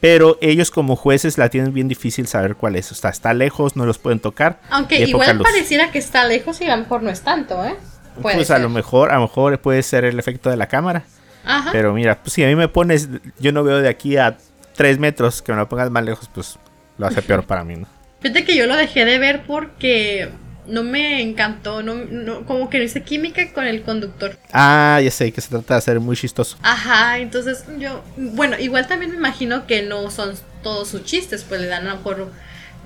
[0.00, 2.90] Pero ellos como jueces la tienen bien difícil saber cuál es.
[2.92, 4.60] O sea, está lejos, no los pueden tocar.
[4.70, 7.76] Aunque igual pareciera que está lejos y a lo mejor no es tanto, ¿eh?
[8.20, 11.04] Pues a lo mejor, a lo mejor puede ser el efecto de la cámara.
[11.44, 11.70] Ajá.
[11.72, 13.08] Pero mira, pues si a mí me pones,
[13.38, 14.36] yo no veo de aquí a
[14.76, 16.58] 3 metros, que me lo pongas más lejos, pues
[16.98, 17.86] lo hace peor para mí, ¿no?
[18.20, 20.30] Fíjate que yo lo dejé de ver porque
[20.66, 24.38] no me encantó, no, como que no hice química con el conductor.
[24.52, 26.56] Ah, ya sé, que se trata de hacer muy chistoso.
[26.62, 31.60] Ajá, entonces yo, bueno, igual también me imagino que no son todos sus chistes, pues
[31.60, 32.32] le dan a lo mejor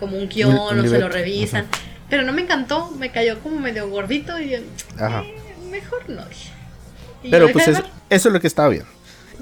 [0.01, 1.67] como un guion o se lo revisan.
[2.09, 4.59] Pero no me encantó, me cayó como medio gordito y yo,
[4.99, 5.23] Ajá.
[5.23, 5.37] Eh,
[5.71, 6.23] mejor no.
[7.29, 8.85] Pero pues eso es lo que estaba bien.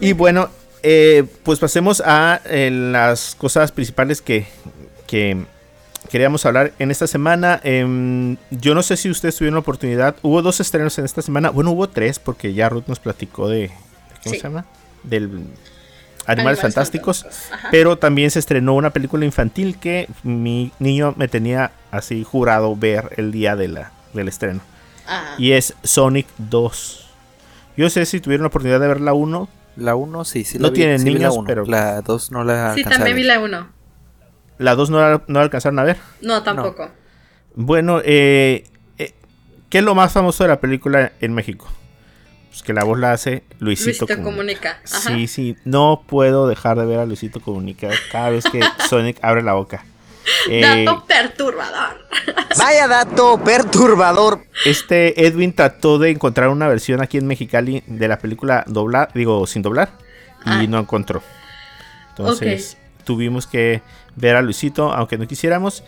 [0.01, 0.49] Y bueno,
[0.83, 4.47] eh, pues pasemos a eh, las cosas principales que,
[5.07, 5.45] que
[6.11, 7.61] queríamos hablar en esta semana.
[7.65, 10.17] Em, yo no sé si ustedes tuvieron la oportunidad.
[10.23, 11.51] Hubo dos estrenos en esta semana.
[11.51, 13.71] Bueno, hubo tres porque ya Ruth nos platicó de...
[14.23, 14.65] ¿Cómo se llama?
[15.03, 15.47] Del...
[16.27, 17.27] Animales, Fantásticos.
[17.71, 23.11] Pero también se estrenó una película infantil que mi niño me tenía así jurado ver
[23.17, 24.61] el día de la, del estreno.
[25.39, 27.07] Y es Sonic 2.
[27.77, 29.49] Yo sé si tuvieron la oportunidad de ver la 1.
[29.77, 30.59] La 1 sí, sí.
[30.59, 31.65] No tienen niños, pero...
[31.67, 33.69] La 2 no la Sí, también vi la 1.
[34.59, 35.99] ¿La 2 no, no alcanzaron a ver?
[36.21, 36.91] No, tampoco.
[37.55, 38.65] Bueno, eh,
[38.99, 39.15] eh,
[39.69, 41.69] ¿qué es lo más famoso de la película en México?
[42.51, 44.79] Pues que la voz la hace Luisito, Luisito Comunica.
[44.85, 49.43] Sí, sí, no puedo dejar de ver a Luisito Comunica cada vez que Sonic abre
[49.43, 49.85] la boca.
[50.49, 52.07] Eh, dato perturbador.
[52.59, 54.45] Vaya dato perturbador.
[54.65, 59.47] Este Edwin trató de encontrar una versión aquí en Mexicali de la película doblar, digo,
[59.47, 59.91] sin doblar,
[60.47, 60.67] y ah.
[60.69, 61.23] no encontró.
[62.11, 63.83] Entonces, tuvimos que
[64.17, 65.83] ver a Luisito, aunque no quisiéramos.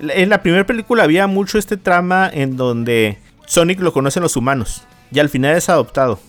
[0.00, 4.82] En la primera película había mucho este trama en donde Sonic lo conocen los humanos
[5.10, 6.20] y al final es adoptado.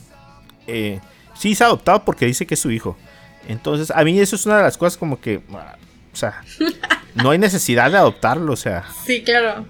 [0.68, 1.00] Eh,
[1.34, 2.98] sí, es adoptado porque dice que es su hijo.
[3.48, 5.42] Entonces, a mí eso es una de las cosas como que,
[6.18, 6.42] o sea,
[7.14, 8.86] no hay necesidad de adoptarlo, o sea.
[9.06, 9.68] Sí, claro.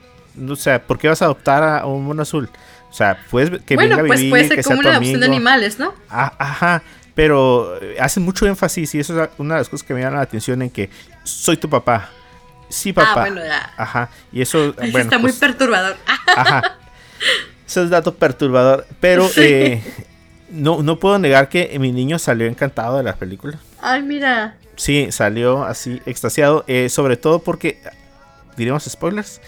[0.47, 2.49] O sea, ¿por qué vas a adoptar a un mono azul?
[2.89, 5.93] O sea, puedes que bueno, pues puede ser como una adopción de animales, ¿no?
[6.09, 6.83] Ah, ajá,
[7.15, 10.15] pero eh, hacen mucho énfasis y eso es una de las cosas que me llaman
[10.15, 10.89] la atención en que
[11.25, 12.11] soy tu papá.
[12.69, 13.11] Sí, papá.
[13.11, 13.73] Ah, bueno, ya.
[13.75, 14.09] Ajá.
[14.31, 15.97] Y eso, bueno, está muy pues, perturbador.
[16.33, 16.77] Ajá.
[17.67, 18.87] Eso es dato perturbador.
[19.01, 19.83] Pero eh,
[20.49, 23.59] no, no puedo negar que mi niño salió encantado de la película.
[23.81, 24.57] Ay, mira.
[24.75, 26.63] Sí, salió así extasiado.
[26.67, 27.81] Eh, sobre todo porque,
[28.55, 29.41] diríamos spoilers.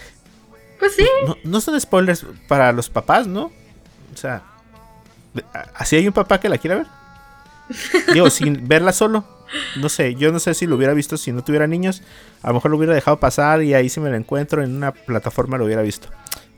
[0.78, 1.06] Pues sí.
[1.26, 3.52] No, no son spoilers para los papás, ¿no?
[4.12, 4.42] O sea,
[5.74, 6.86] ¿Así hay un papá que la quiera ver?
[8.12, 9.24] Digo, sin verla solo.
[9.76, 12.02] No sé, yo no sé si lo hubiera visto si no tuviera niños.
[12.42, 14.92] A lo mejor lo hubiera dejado pasar y ahí si me lo encuentro en una
[14.92, 16.08] plataforma lo hubiera visto.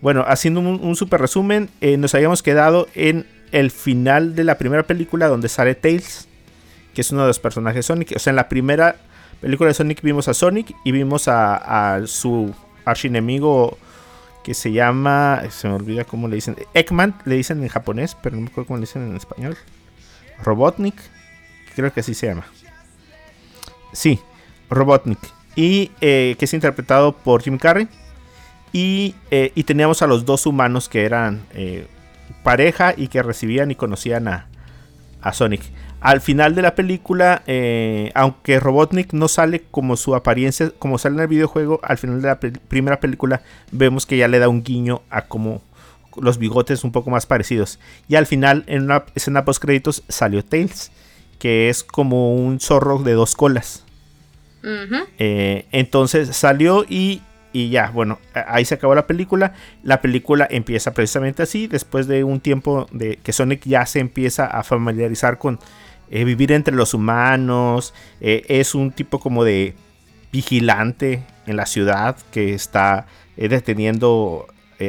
[0.01, 4.59] Bueno, haciendo un, un super resumen, eh, nos habíamos quedado en el final de la
[4.59, 6.29] primera película donde sale Tails,
[6.95, 8.13] que es uno de los personajes Sonic.
[8.17, 8.97] O sea, en la primera
[9.41, 13.79] película de Sonic vimos a Sonic y vimos a, a su archienemigo
[14.43, 18.37] que se llama, se me olvida cómo le dicen, Eggman, le dicen en japonés, pero
[18.37, 19.57] no me acuerdo cómo le dicen en español.
[20.43, 20.97] Robotnik,
[21.75, 22.45] creo que así se llama.
[23.93, 24.19] Sí,
[24.69, 25.19] Robotnik.
[25.55, 27.89] Y eh, que es interpretado por Jim Carrey.
[28.73, 31.87] Y, eh, y teníamos a los dos humanos que eran eh,
[32.43, 34.47] pareja y que recibían y conocían a,
[35.21, 35.63] a Sonic.
[36.01, 41.15] Al final de la película, eh, aunque Robotnik no sale como su apariencia, como sale
[41.15, 44.65] en el videojuego, al final de la primera película vemos que ya le da un
[44.65, 45.63] guiño a como
[46.21, 47.79] los bigotes un poco más parecidos.
[48.09, 50.91] Y al final, en una escena post créditos, salió Tails,
[51.39, 53.85] que es como un zorro de dos colas.
[55.19, 57.23] Eh, entonces salió y,
[57.53, 59.55] y ya, bueno, ahí se acabó la película.
[59.83, 64.47] La película empieza precisamente así, después de un tiempo de que Sonic ya se empieza
[64.47, 65.59] a familiarizar con
[66.11, 67.95] eh, vivir entre los humanos.
[68.21, 69.75] eh, es un tipo como de
[70.33, 74.47] vigilante en la ciudad que está eh, deteniendo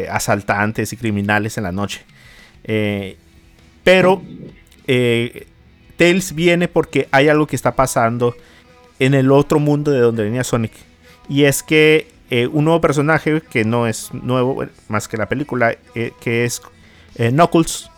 [0.09, 2.01] asaltantes y criminales en la noche.
[3.83, 4.23] Pero
[5.97, 8.35] Tails viene porque hay algo que está pasando
[8.97, 10.71] en el otro mundo de donde venía Sonic.
[11.29, 15.75] Y es que eh, un nuevo personaje, que no es nuevo, más que la película,
[15.93, 16.63] eh, que es
[17.15, 17.89] eh, Knuckles,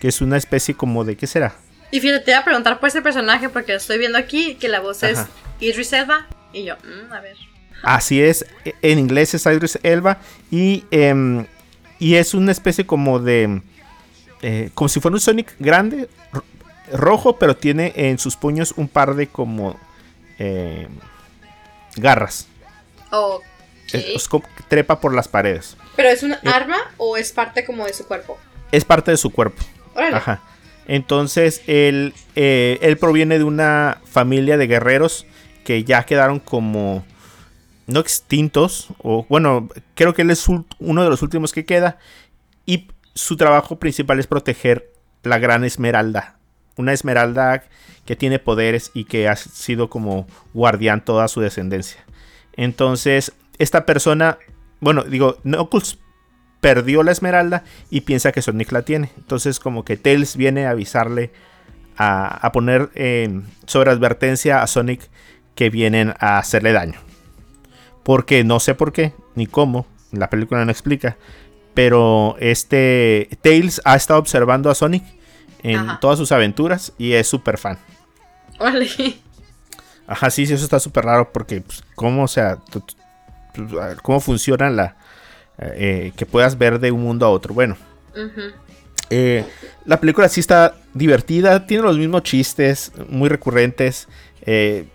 [0.00, 1.54] que es una especie como de, ¿qué será?
[1.92, 4.66] Y fíjate, te iba a preguntar por ese personaje porque lo estoy viendo aquí que
[4.68, 5.20] la voz es.
[5.60, 6.26] Idris Elba.
[6.52, 7.36] Y yo, mm, a ver.
[7.84, 10.18] Así es, e- en inglés es Idris Elba
[10.50, 11.46] y, em,
[12.00, 13.62] y es una especie como de,
[14.74, 16.42] como si fuera un Sonic grande, ro-
[16.92, 19.78] rojo, pero tiene en sus puños un par de como
[21.96, 22.48] garras.
[23.12, 23.44] Ok.
[23.94, 25.76] Es- es como trepa por las paredes.
[25.96, 26.38] ¿Pero es un Eh.
[26.44, 28.38] arma o es parte como de su cuerpo?
[28.72, 29.62] Es parte de su cuerpo.
[29.94, 30.16] Órale.
[30.16, 30.42] Ajá.
[30.86, 35.26] Entonces, él, eh, él proviene de una familia de guerreros
[35.64, 37.04] que ya quedaron como
[37.86, 41.98] no extintos, o bueno, creo que él es uno de los últimos que queda,
[42.66, 44.90] y su trabajo principal es proteger
[45.22, 46.36] la gran esmeralda,
[46.76, 47.64] una esmeralda
[48.04, 52.04] que tiene poderes y que ha sido como guardián toda su descendencia.
[52.56, 54.38] Entonces, esta persona,
[54.80, 55.98] bueno, digo, Knuckles
[56.60, 59.10] perdió la esmeralda y piensa que Sonic la tiene.
[59.16, 61.30] Entonces como que Tails viene a avisarle,
[61.96, 65.08] a, a poner en sobre advertencia a Sonic
[65.54, 66.98] que vienen a hacerle daño.
[68.02, 71.16] Porque no sé por qué, ni cómo, la película no explica.
[71.74, 75.04] Pero este Tails ha estado observando a Sonic
[75.62, 75.98] en Ajá.
[76.00, 77.78] todas sus aventuras y es súper fan.
[78.58, 79.16] Órale.
[80.06, 82.58] Ajá, sí, sí, eso está súper raro porque, pues, ¿cómo, o sea,
[84.02, 84.96] cómo funciona la...
[85.58, 87.54] eh, que puedas ver de un mundo a otro?
[87.54, 87.76] Bueno,
[89.10, 89.44] eh,
[89.84, 94.08] la película sí está divertida, tiene los mismos chistes muy recurrentes.
[94.42, 94.86] eh,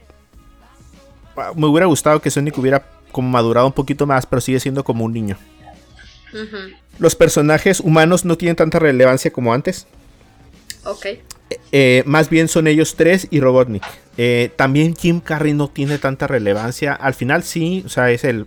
[1.55, 5.05] me hubiera gustado que Sonic hubiera como madurado un poquito más, pero sigue siendo como
[5.05, 5.37] un niño.
[6.99, 9.87] Los personajes humanos no tienen tanta relevancia como antes.
[10.85, 11.05] Ok.
[11.71, 13.83] Eh, más bien son ellos tres y Robotnik.
[14.17, 16.93] Eh, también Jim Carrey no tiene tanta relevancia.
[16.93, 18.45] Al final sí, o sea, es el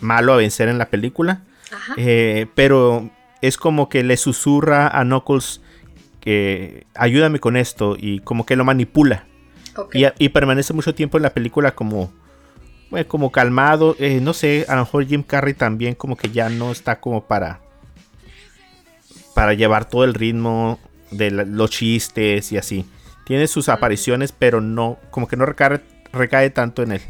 [0.00, 1.42] malo a vencer en la película.
[1.72, 1.94] Ajá.
[1.96, 3.10] Eh, pero
[3.40, 5.60] es como que le susurra a Knuckles
[6.20, 9.26] que ayúdame con esto y como que lo manipula.
[9.76, 9.94] ok.
[9.94, 12.12] Y, y permanece mucho tiempo en la película como,
[12.90, 13.96] bueno, como calmado.
[13.98, 17.26] Eh, no sé, a lo mejor Jim Carrey también como que ya no está como
[17.26, 17.60] para,
[19.34, 20.78] para llevar todo el ritmo
[21.12, 22.84] de los chistes y así.
[23.24, 25.80] Tiene sus apariciones, pero no, como que no recae,
[26.12, 27.02] recae tanto en él.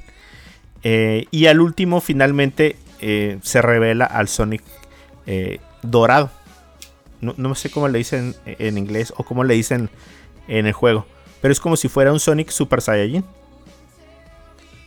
[0.84, 4.62] Eh, y al último, finalmente, eh, se revela al Sonic
[5.26, 6.30] eh, dorado.
[7.20, 9.88] No, no sé cómo le dicen en inglés o cómo le dicen
[10.48, 11.06] en el juego.
[11.40, 13.24] Pero es como si fuera un Sonic Super Saiyajin.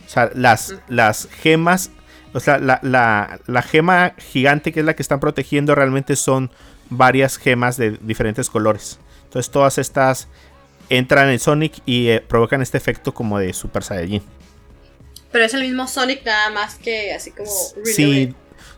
[0.06, 1.90] O sea, las, las gemas.
[2.32, 6.50] O sea, la, la- la gema gigante que es la que están protegiendo realmente son
[6.90, 8.98] varias gemas de diferentes colores.
[9.36, 10.28] Entonces todas estas
[10.88, 14.22] entran en Sonic y eh, provocan este efecto como de Super Saiyajin.
[15.30, 17.50] Pero es el mismo Sonic, nada más que así como.
[17.84, 18.34] Sí,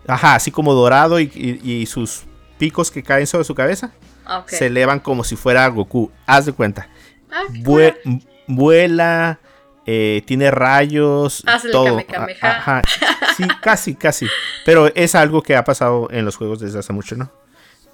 [0.07, 2.23] ajá, así como dorado y, y- y sus
[2.59, 3.93] picos que caen sobre su cabeza
[4.27, 6.11] Ah, se elevan como si fuera Goku.
[6.27, 6.89] Haz de cuenta.
[7.31, 7.97] Ah, Vue-
[8.49, 9.39] vuela,
[9.87, 12.05] eh, tiene rayos, Hace el todo.
[12.05, 12.37] Kamehameha.
[12.43, 12.83] A- Ajá.
[13.37, 14.27] Sí, casi, casi.
[14.65, 17.31] Pero es algo que ha pasado en los juegos desde hace mucho, ¿no?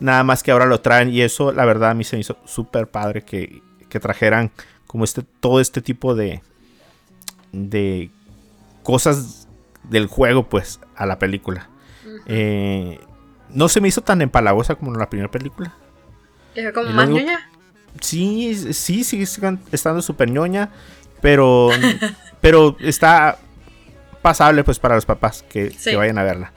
[0.01, 2.37] Nada más que ahora lo traen y eso la verdad a mí se me hizo
[2.45, 4.51] súper padre que, que trajeran
[4.87, 6.43] como este todo este tipo de
[7.53, 8.11] de
[8.83, 9.49] cosas
[9.85, 11.69] del juego pues a la película.
[12.27, 13.01] Eh,
[13.51, 15.75] no se me hizo tan empalagosa como en la primera película.
[16.75, 17.51] Como más único- ñoña.
[18.01, 20.71] Sí, sí, sigue sigan- estando súper ñoña,
[21.21, 21.69] pero,
[22.41, 23.39] pero está
[24.23, 25.91] pasable pues para los papás que, Sí.
[25.91, 26.53] que vayan a verla.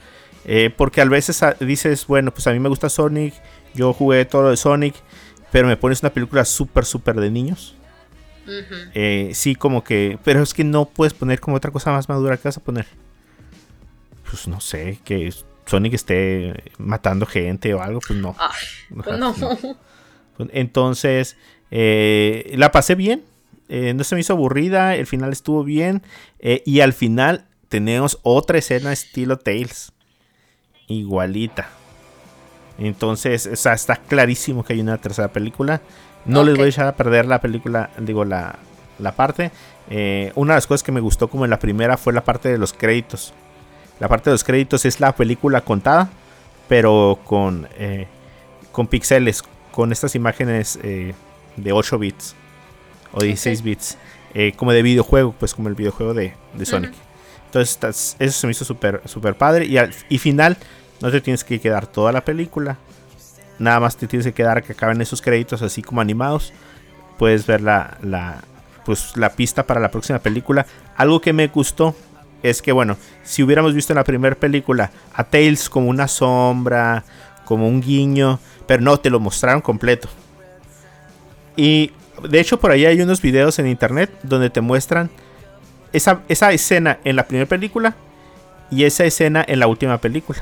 [0.50, 3.34] Eh, porque a veces a- dices, bueno, pues a mí me gusta Sonic,
[3.74, 4.94] yo jugué todo lo de Sonic,
[5.52, 7.74] pero me pones una película súper, súper de niños.
[8.94, 12.38] Eh, sí, como que, pero es que no puedes poner como otra cosa más madura
[12.38, 12.86] que vas a poner.
[14.30, 15.30] Pues no sé, que
[15.66, 18.34] Sonic esté matando gente o algo, pues no.
[18.38, 18.56] Ay,
[19.04, 19.34] pues no.
[20.50, 21.36] Entonces,
[21.70, 23.22] eh, la pasé bien.
[23.68, 24.94] eh, no se me hizo aburrida.
[24.96, 26.02] El final estuvo bien.
[26.64, 29.92] y al final tenemos otra escena estilo Tales.
[30.88, 31.68] Igualita.
[32.78, 35.80] Entonces, o sea, está clarísimo que hay una tercera película.
[36.24, 38.56] No les voy a echar a perder la película, digo, la,
[38.98, 39.50] la parte.
[39.90, 42.48] Eh, una de las cosas que me gustó como en la primera fue la parte
[42.48, 43.32] de los créditos.
[44.00, 46.08] La parte de los créditos es la película contada,
[46.68, 48.06] pero con, eh,
[48.70, 51.14] con píxeles, con estas imágenes eh,
[51.56, 52.36] de 8 bits
[53.12, 53.98] o 16 bits,
[54.34, 56.92] eh, como de videojuego, pues como el videojuego de, de Sonic.
[57.48, 59.66] Entonces, eso se me hizo súper super padre.
[59.66, 60.58] Y, al, y final,
[61.00, 62.76] no te tienes que quedar toda la película.
[63.58, 66.52] Nada más te tienes que quedar que acaben esos créditos así como animados.
[67.18, 68.42] Puedes ver la, la,
[68.84, 70.66] pues, la pista para la próxima película.
[70.96, 71.96] Algo que me gustó
[72.42, 77.04] es que, bueno, si hubiéramos visto en la primera película a Tails como una sombra,
[77.44, 80.08] como un guiño, pero no, te lo mostraron completo.
[81.56, 81.92] Y
[82.28, 85.10] de hecho por ahí hay unos videos en internet donde te muestran
[85.92, 87.94] esa, esa escena en la primera película
[88.70, 90.40] y esa escena en la última película.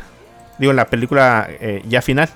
[0.58, 2.28] Digo, en la película eh, ya final.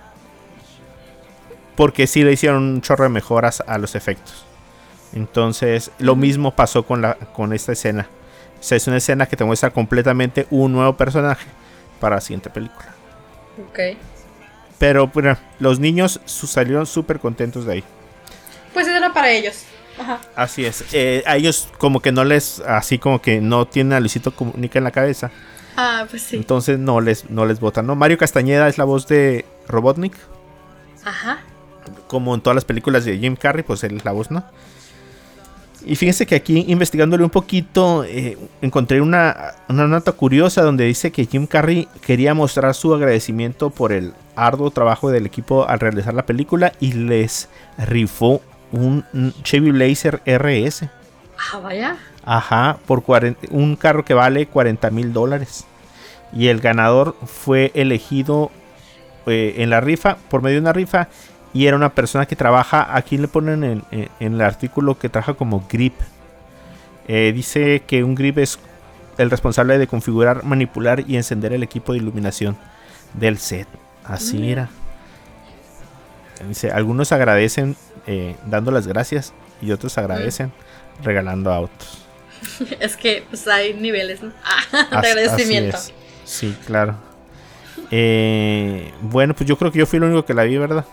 [1.76, 4.44] Porque sí le hicieron un chorro de mejoras a los efectos.
[5.12, 8.06] Entonces, lo mismo pasó con, la, con esta escena.
[8.60, 11.46] O sea, es una escena que te muestra completamente un nuevo personaje
[11.98, 12.88] para la siguiente película.
[13.68, 13.96] Ok.
[14.78, 17.84] Pero bueno, los niños salieron súper contentos de ahí.
[18.72, 19.64] Pues eso era para ellos.
[20.00, 20.20] Ajá.
[20.34, 20.84] Así es.
[20.92, 24.78] Eh, a ellos como que no les, así como que no tienen a Luisito Comunica
[24.78, 25.30] en la cabeza.
[25.76, 26.36] Ah, pues sí.
[26.36, 27.86] Entonces no les, no les votan.
[27.86, 27.94] ¿no?
[27.96, 30.14] Mario Castañeda es la voz de Robotnik.
[31.04, 31.40] Ajá.
[32.08, 34.44] Como en todas las películas de Jim Carrey, pues él es la voz, ¿no?
[35.84, 41.10] Y fíjense que aquí investigándole un poquito, eh, encontré una, una nota curiosa donde dice
[41.10, 46.12] que Jim Carrey quería mostrar su agradecimiento por el arduo trabajo del equipo al realizar
[46.12, 47.48] la película y les
[47.78, 48.42] rifó
[48.72, 49.04] un,
[49.42, 50.88] Chevy Blazer RS.
[51.52, 51.96] Ah, vaya.
[52.24, 55.64] Ajá, por 40 un carro que vale 40 mil dólares.
[56.32, 58.50] Y el ganador fue elegido
[59.26, 61.08] eh, en la rifa, por medio de una rifa.
[61.52, 65.08] Y era una persona que trabaja, aquí le ponen en, en- en el artículo que
[65.08, 65.94] trabaja como grip.
[67.08, 68.58] Eh, dice que un grip es
[69.18, 72.56] el responsable de configurar, manipular y encender el equipo de iluminación
[73.14, 73.66] del set.
[74.04, 74.44] Así Mm.
[74.44, 74.68] era.
[76.48, 77.76] Dice, algunos agradecen
[78.06, 80.52] eh, dando las gracias y otros agradecen
[81.02, 81.98] regalando autos.
[82.80, 84.32] Es que pues hay niveles, ¿no?
[84.72, 85.76] Ah, de agradecimiento.
[85.76, 86.30] así es.
[86.30, 86.96] Sí, claro.
[87.90, 90.84] Eh, bueno, pues yo creo que yo fui el único que la vi, ¿verdad?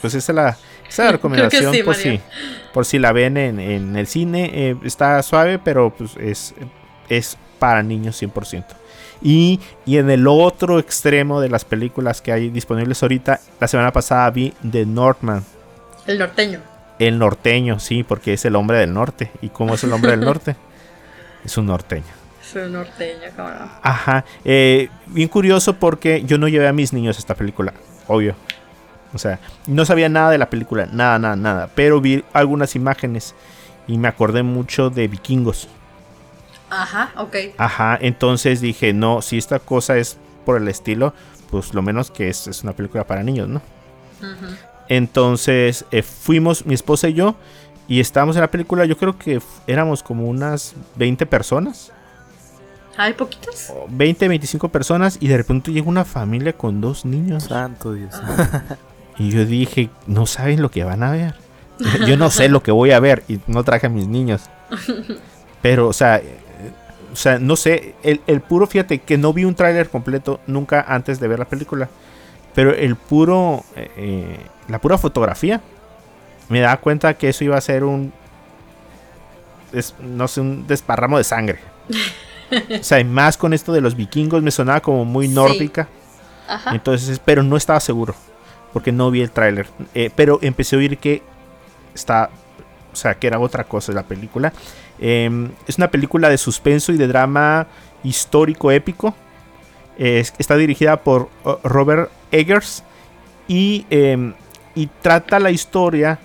[0.00, 2.20] Pues esa es la, esa es la recomendación sí, por, si,
[2.72, 4.50] por si la ven en, en el cine.
[4.52, 6.54] eh, está suave, pero pues es,
[7.08, 8.64] es para niños 100%.
[9.22, 13.92] Y, y en el otro extremo de las películas que hay disponibles ahorita, la semana
[13.92, 15.42] pasada vi The Northman.
[16.06, 16.60] El norteño.
[16.98, 19.30] El norteño, sí, porque es el hombre del norte.
[19.42, 20.56] ¿Y cómo es el hombre del norte?
[21.44, 22.02] Es un norteño.
[22.42, 23.68] Es un norteño, cabrón.
[23.80, 24.24] Ajá.
[24.44, 27.72] eh, bien curioso porque yo no llevé a mis niños a esta película.
[28.08, 28.34] Obvio.
[29.14, 29.38] O sea,
[29.68, 30.88] no sabía nada de la película.
[30.90, 31.70] Nada, nada, nada.
[31.74, 33.34] Pero vi algunas imágenes.
[33.86, 35.68] Y me acordé mucho de vikingos.
[36.70, 37.36] Ajá, ok.
[37.58, 37.98] Ajá.
[38.00, 41.14] Entonces dije, no, si esta cosa es por el estilo,
[41.50, 43.62] pues lo menos que es, es una película para niños, ¿no?
[44.20, 44.54] Ujú.
[44.88, 47.36] Entonces eh, fuimos, mi esposa y yo.
[47.88, 48.84] Y estábamos en la película.
[48.84, 51.92] Yo creo que éramos como unas 20 personas.
[52.96, 53.70] ¿Hay poquitos?
[53.70, 55.18] o 20, 25 personas.
[55.20, 57.44] Y de repente llega una familia con dos niños.
[57.44, 58.14] Santo Dios.
[59.18, 61.34] Y yo dije, no saben lo que van a ver.
[62.06, 64.42] Yo no sé lo que voy a ver y no traje a mis niños.
[65.62, 66.20] Pero, o sea,
[67.16, 70.84] o sea, no sé, el, el puro, fíjate que no vi un tráiler completo nunca
[70.86, 71.88] antes de ver la película.
[72.54, 74.36] Pero el puro, eh,
[74.68, 75.62] la pura fotografía,
[76.50, 78.12] me da cuenta que eso iba a ser un,
[79.72, 81.58] des- no sé, un desparramo de sangre.
[82.80, 85.34] O sea, y más con esto de los vikingos me sonaba como muy Sí.
[85.34, 85.88] nórdica.
[86.48, 86.70] Ajá.
[86.76, 88.14] Entonces, pero no estaba seguro.
[88.72, 89.66] porque no vi el tráiler.
[89.94, 91.22] Eh, pero empecé a oír que
[91.94, 92.30] está,
[92.96, 94.52] o sea, que era otra cosa la película.
[94.98, 97.66] Em, es una película de suspenso y de drama
[98.02, 99.14] histórico épico.
[99.98, 102.82] está dirigida por uh, Robert Eggers
[103.48, 104.34] y, em,
[104.74, 106.18] y trata la historia.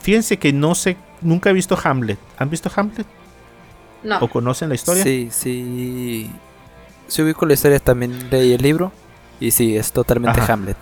[0.00, 2.18] Fíjense que no sé, nunca he visto Hamlet.
[2.38, 3.06] ¿Han visto Hamlet?
[4.02, 4.18] No.
[4.20, 5.02] ¿O conocen la historia?
[5.02, 6.30] Sí, sí.
[7.08, 8.92] Sí ubico la historia, también leí el libro.
[9.40, 10.52] Y sí, es totalmente Ajá.
[10.54, 10.76] Hamlet.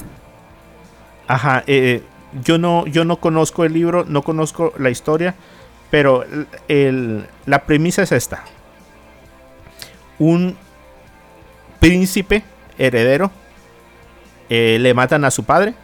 [1.28, 2.02] Ajá, eh,
[2.42, 5.34] yo no, yo no conozco el libro, no conozco la historia,
[5.90, 8.44] pero el- el- la premisa es esta.
[10.18, 10.56] Un
[11.80, 12.42] príncipe
[12.78, 13.30] heredero
[14.48, 15.74] eh, le matan a su padre,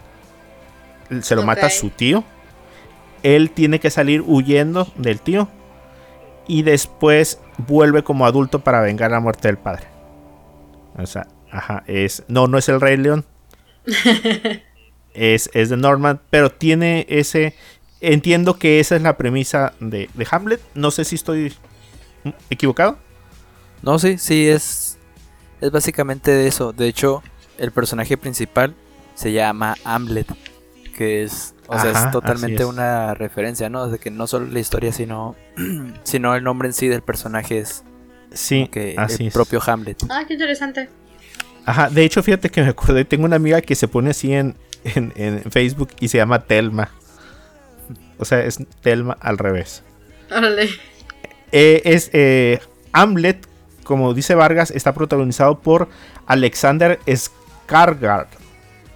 [1.20, 1.72] se lo mata Ok.
[1.72, 2.22] su tío,
[3.22, 5.48] él tiene que salir huyendo del tío
[6.46, 9.84] y después vuelve como adulto para vengar la muerte del padre.
[10.96, 13.24] O sea, ajá, es no, no es el Rey León,
[15.14, 17.54] es, es de Norman, pero tiene ese...
[18.00, 20.60] Entiendo que esa es la premisa de, de Hamlet.
[20.74, 21.54] No sé si estoy
[22.50, 22.98] equivocado.
[23.82, 24.98] No, sí, sí, es.
[25.60, 26.72] Es básicamente de eso.
[26.72, 27.22] De hecho,
[27.58, 28.74] el personaje principal
[29.14, 30.26] se llama Hamlet.
[30.96, 31.54] Que es.
[31.68, 32.68] O sea, Ajá, es totalmente es.
[32.68, 33.88] una referencia, ¿no?
[33.88, 35.36] De que no solo la historia, sino.
[36.02, 37.84] sino el nombre en sí del personaje es.
[38.32, 39.34] Sí, que así el es.
[39.34, 40.02] propio Hamlet.
[40.08, 40.88] Ah, qué interesante.
[41.64, 44.56] Ajá, de hecho, fíjate que me acordé, tengo una amiga que se pone así en,
[44.84, 46.90] en, en Facebook y se llama Telma.
[48.18, 49.82] O sea, es Telma al revés.
[50.30, 50.68] Órale.
[51.50, 52.60] Eh, es eh,
[52.92, 53.46] Hamlet,
[53.84, 55.88] como dice Vargas, está protagonizado por
[56.26, 58.28] Alexander Skarsgård.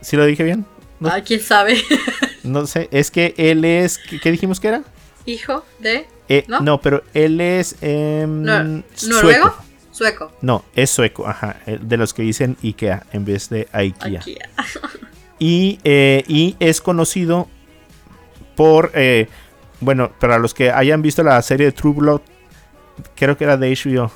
[0.00, 0.64] ¿Sí lo dije bien?
[1.00, 1.76] No, Ah, quién sabe.
[2.44, 4.82] no sé, es que él es, ¿qué, dijimos que era?
[5.26, 6.06] Hijo de.
[6.28, 6.60] Eh, ¿No?
[6.60, 6.80] ¿No?
[6.80, 9.14] pero él es em, Nor- sueco.
[9.16, 9.54] ¿Noruego?
[9.92, 10.32] Sueco.
[10.42, 14.20] No, es sueco, ajá, eh, de los que dicen IKEA en vez de IKEA.
[14.20, 14.36] Aquí.
[15.38, 17.48] Y, eh, y es conocido
[18.56, 19.28] por, eh,
[19.80, 22.20] bueno, para los que hayan visto la serie de True Blood,
[23.14, 24.10] creo que era de HBO,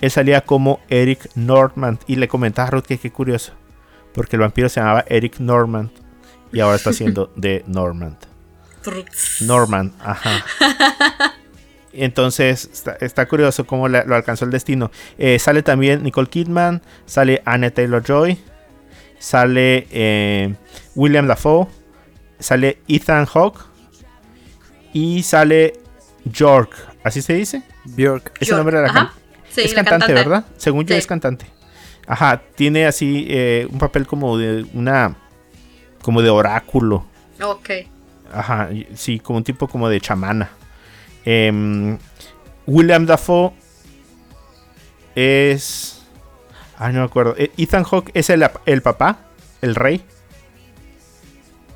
[0.00, 1.98] él salía como Eric Norman.
[2.06, 3.52] Y le comentaba a Ruth que qué curioso,
[4.12, 5.90] porque el vampiro se llamaba Eric Norman
[6.52, 8.16] y ahora está haciendo de Norman.
[9.40, 10.44] Norman, ajá.
[11.92, 14.90] Entonces está, está curioso cómo lo alcanzó el destino.
[15.16, 18.38] Eh, sale también Nicole Kidman, sale Anna Taylor Joy,
[19.24, 20.54] sale eh,
[20.94, 21.66] William Dafoe,
[22.38, 23.60] sale Ethan Hawke
[24.92, 25.80] y sale
[26.26, 26.76] York.
[27.02, 27.62] ¿Así se dice?
[27.84, 28.32] Bjork.
[28.38, 28.98] Es el nombre de la ajá.
[28.98, 29.22] cantante.
[29.50, 30.44] Sí, es la cantante, ¿verdad?
[30.58, 30.98] Según yo Sí.
[30.98, 31.46] es cantante.
[32.06, 35.16] Ajá, tiene así eh, un papel como de una.
[36.02, 37.06] como de oráculo.
[37.42, 37.70] Ok.
[38.30, 40.50] Ajá, sí, como un tipo como de chamana.
[41.24, 41.96] Em,
[42.66, 43.52] William Dafoe
[45.14, 46.03] es.
[46.84, 47.34] Ah, no me acuerdo.
[47.38, 49.20] Eh, Ethan Hawke es el, el papá,
[49.62, 50.04] el rey.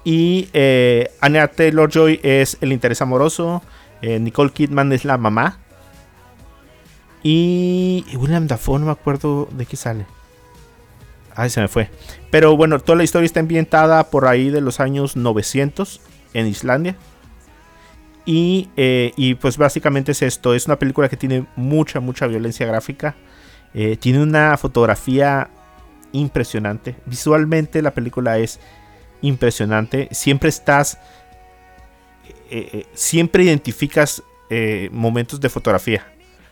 [0.04, 3.62] Y eh, Anya Taylor Joy es el interés amoroso.
[4.02, 5.60] eh, Nicole Kidman es la mamá.
[7.22, 10.04] Y y William Dafoe, no me acuerdo de qué sale.
[11.34, 11.88] Ay, se me fue.
[12.30, 16.02] Pero bueno, toda la historia está ambientada por ahí de los años 900
[16.34, 16.96] en Islandia.
[18.26, 20.52] Y, eh, y pues básicamente es esto.
[20.52, 23.16] Es una película que tiene mucha, mucha violencia gráfica.
[23.74, 25.50] Eh, tiene una fotografía
[26.12, 26.96] impresionante.
[27.06, 28.60] Visualmente la película es
[29.20, 30.08] impresionante.
[30.12, 30.98] Siempre estás...
[32.50, 34.22] eh, eh, siempre identificas
[34.90, 36.06] momentos de fotografía.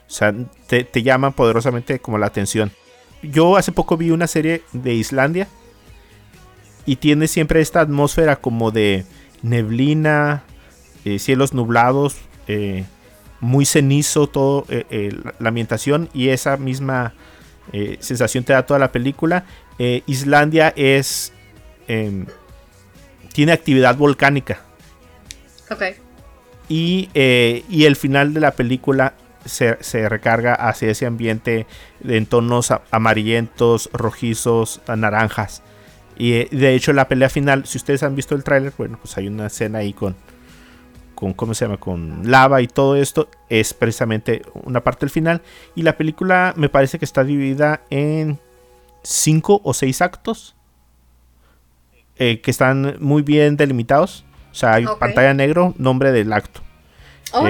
[0.06, 0.34] O sea,
[0.66, 2.70] te, llaman poderosamente como la atención.
[3.22, 5.48] Yo hace poco vi una serie de Islandia
[6.84, 9.06] y tiene siempre esta atmósfera como de
[9.42, 10.44] neblina,
[11.18, 12.16] cielos nublados,
[12.48, 12.84] eh,
[13.41, 17.14] muy cenizo todo eh, eh, la, ambientación y esa misma
[17.72, 19.45] eh, sensación te da toda la película.
[19.78, 21.34] Islandia es
[21.87, 22.24] em,
[23.34, 24.62] tiene actividad volcánica
[25.70, 25.82] Ok.
[26.66, 29.12] y, y el final de la película
[29.45, 31.66] se, se recarga hacia ese ambiente
[32.03, 35.62] en tonos amarillentos, rojizos, naranjas.
[36.16, 39.28] Y de hecho la pelea final, si ustedes han visto el tráiler, bueno, pues hay
[39.28, 40.16] una escena ahí con,
[41.16, 41.78] con, ¿cómo se llama?
[41.78, 43.28] Con lava y todo esto.
[43.48, 45.42] Es precisamente una parte del final.
[45.74, 48.38] Y la película me parece que está dividida en
[49.02, 50.52] cinco o seis actos.
[52.18, 54.24] eh, que están muy bien delimitados.
[54.50, 56.60] O sea, hay pantalla negro, nombre del acto.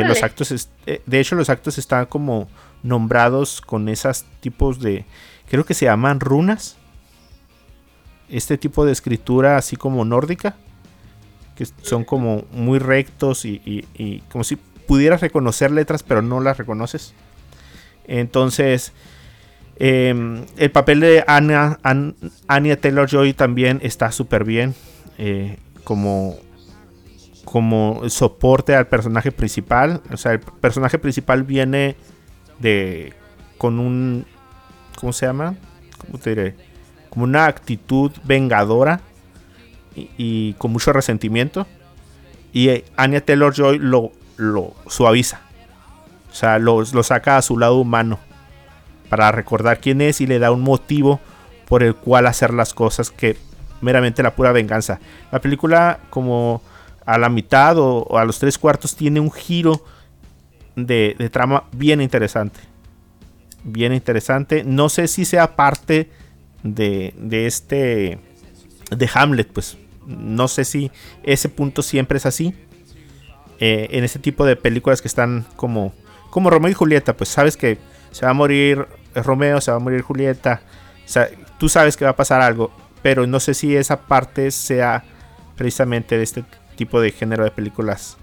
[0.00, 2.48] Eh, los actos, es- eh, de hecho, los actos están como
[2.82, 5.04] nombrados con esos tipos de,
[5.48, 6.76] creo que se llaman runas.
[8.28, 10.56] Este tipo de escritura así como nórdica,
[11.56, 17.14] que son como muy rectos y, como si pudieras reconocer letras, pero no las reconoces.
[18.06, 18.92] Entonces,
[19.78, 22.14] em, el papel de Anna, An-
[22.46, 24.74] Anya Taylor Joy también está súper bien.
[25.18, 26.36] eh, como,
[27.44, 30.02] como soporte al personaje principal.
[30.12, 31.96] O sea, el personaje principal viene
[32.58, 33.14] de
[33.56, 34.26] con un
[35.00, 35.54] ¿cómo se llama?
[36.04, 36.54] ¿Cómo te diré?
[37.08, 39.00] Como una actitud vengadora
[39.96, 41.66] y, con mucho resentimiento.
[42.52, 45.40] Y eh, Anya Taylor Joy lo, lo suaviza.
[46.30, 48.18] O sea, lo, lo saca a su lado humano.
[49.08, 51.20] Para recordar quién es y le da un motivo
[51.66, 53.36] por el cual hacer las cosas que
[53.80, 55.00] meramente la pura venganza.
[55.32, 56.62] La película como
[57.04, 59.84] a la mitad o, o a los tres cuartos tiene un giro
[60.74, 62.60] de, de trama bien interesante.
[63.64, 64.62] Bien interesante.
[64.64, 66.10] No sé si sea parte
[66.62, 68.18] de, de este...
[68.90, 69.76] De Hamlet, pues.
[70.06, 70.90] No sé si
[71.22, 72.54] ese punto siempre es así.
[73.58, 75.92] Eh, en este tipo de películas que están como...
[76.30, 77.78] Como Romeo y Julieta, pues sabes que
[78.10, 80.60] se va a morir Romeo, se va a morir Julieta.
[81.04, 82.70] O sea, tú sabes que va a pasar algo.
[83.02, 85.04] Pero no sé si esa parte sea
[85.56, 86.44] precisamente de este
[86.76, 88.18] tipo de género de películas.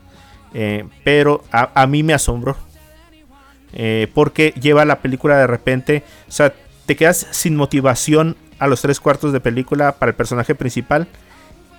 [0.53, 2.55] Eh, pero a, a, mí me asombro.
[3.73, 6.03] Eh, porque lleva la película de repente.
[6.27, 6.53] O sea,
[6.85, 11.07] te quedas sin motivación a los tres cuartos de película para el personaje principal.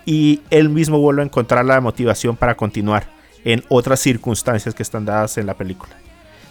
[0.04, 3.06] Y él mismo vuelve a encontrar la motivación para continuar
[3.44, 5.96] en otras circunstancias que están dadas en la película.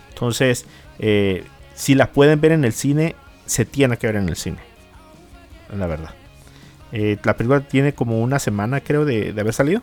[0.10, 0.66] Entonces,
[1.00, 1.44] eh,
[1.76, 4.60] si la pueden ver en el cine, se tiene que ver en el cine.
[5.76, 6.12] La verdad.
[6.92, 9.82] Eh, la película tiene como una semana, creo, de, de, haber salido.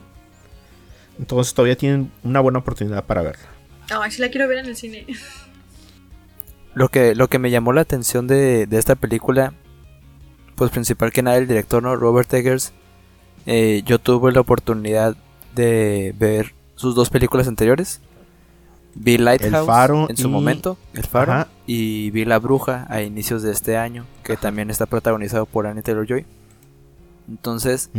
[1.18, 3.48] Entonces todavía tienen una buena oportunidad para verla.
[3.96, 5.06] Oh, sí la quiero ver en el cine.
[6.72, 9.54] Lo que, lo que me llamó la atención de, de esta película,
[10.54, 11.96] pues principal que nada el director, ¿no?
[11.96, 12.72] Robert Eggers.
[13.46, 15.16] Eh, yo tuve la oportunidad
[15.54, 18.00] de ver sus dos películas anteriores.
[18.94, 21.48] Vi Lighthouse Faro en su y- momento, El Faro, Ajá.
[21.66, 25.82] y vi La Bruja a inicios de este año, que también está protagonizado por Annie
[25.82, 26.26] Taylor Joy.
[27.28, 27.90] Entonces,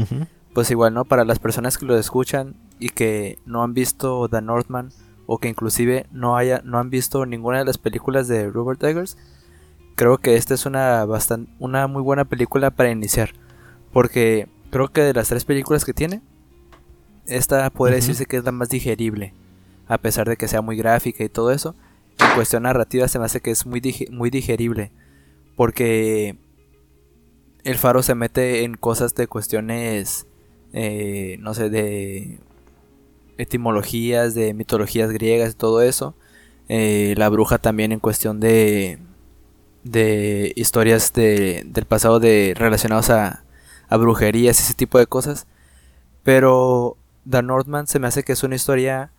[0.53, 1.05] pues igual, ¿no?
[1.05, 4.89] Para las personas que lo escuchan y que no han visto The Northman
[5.27, 9.17] o que inclusive no haya no han visto ninguna de las películas de Robert Eggers,
[9.95, 13.29] creo que esta es una bastan- una muy buena película para iniciar,
[13.93, 16.21] porque creo que de las tres películas que tiene,
[17.27, 18.07] esta podría Ujú.
[18.07, 19.33] decirse que es la más digerible,
[19.87, 21.75] a pesar de que sea muy gráfica y todo eso.
[22.19, 24.91] En cuestión narrativa se me hace que es muy muy digerible,
[25.55, 26.37] porque
[27.63, 30.25] el faro se mete en cosas de cuestiones,
[30.73, 32.39] eh, no sé, de
[33.37, 36.15] etimologías, de mitologías griegas y todo eso.
[36.69, 38.99] Eh, la bruja también en cuestión de,
[39.83, 43.43] de historias de, del pasado de, relacionados a,
[43.91, 45.45] a brujerías y ese tipo de cosas.
[46.23, 46.97] Pero
[47.29, 49.11] The Northman se me hace que es una historia,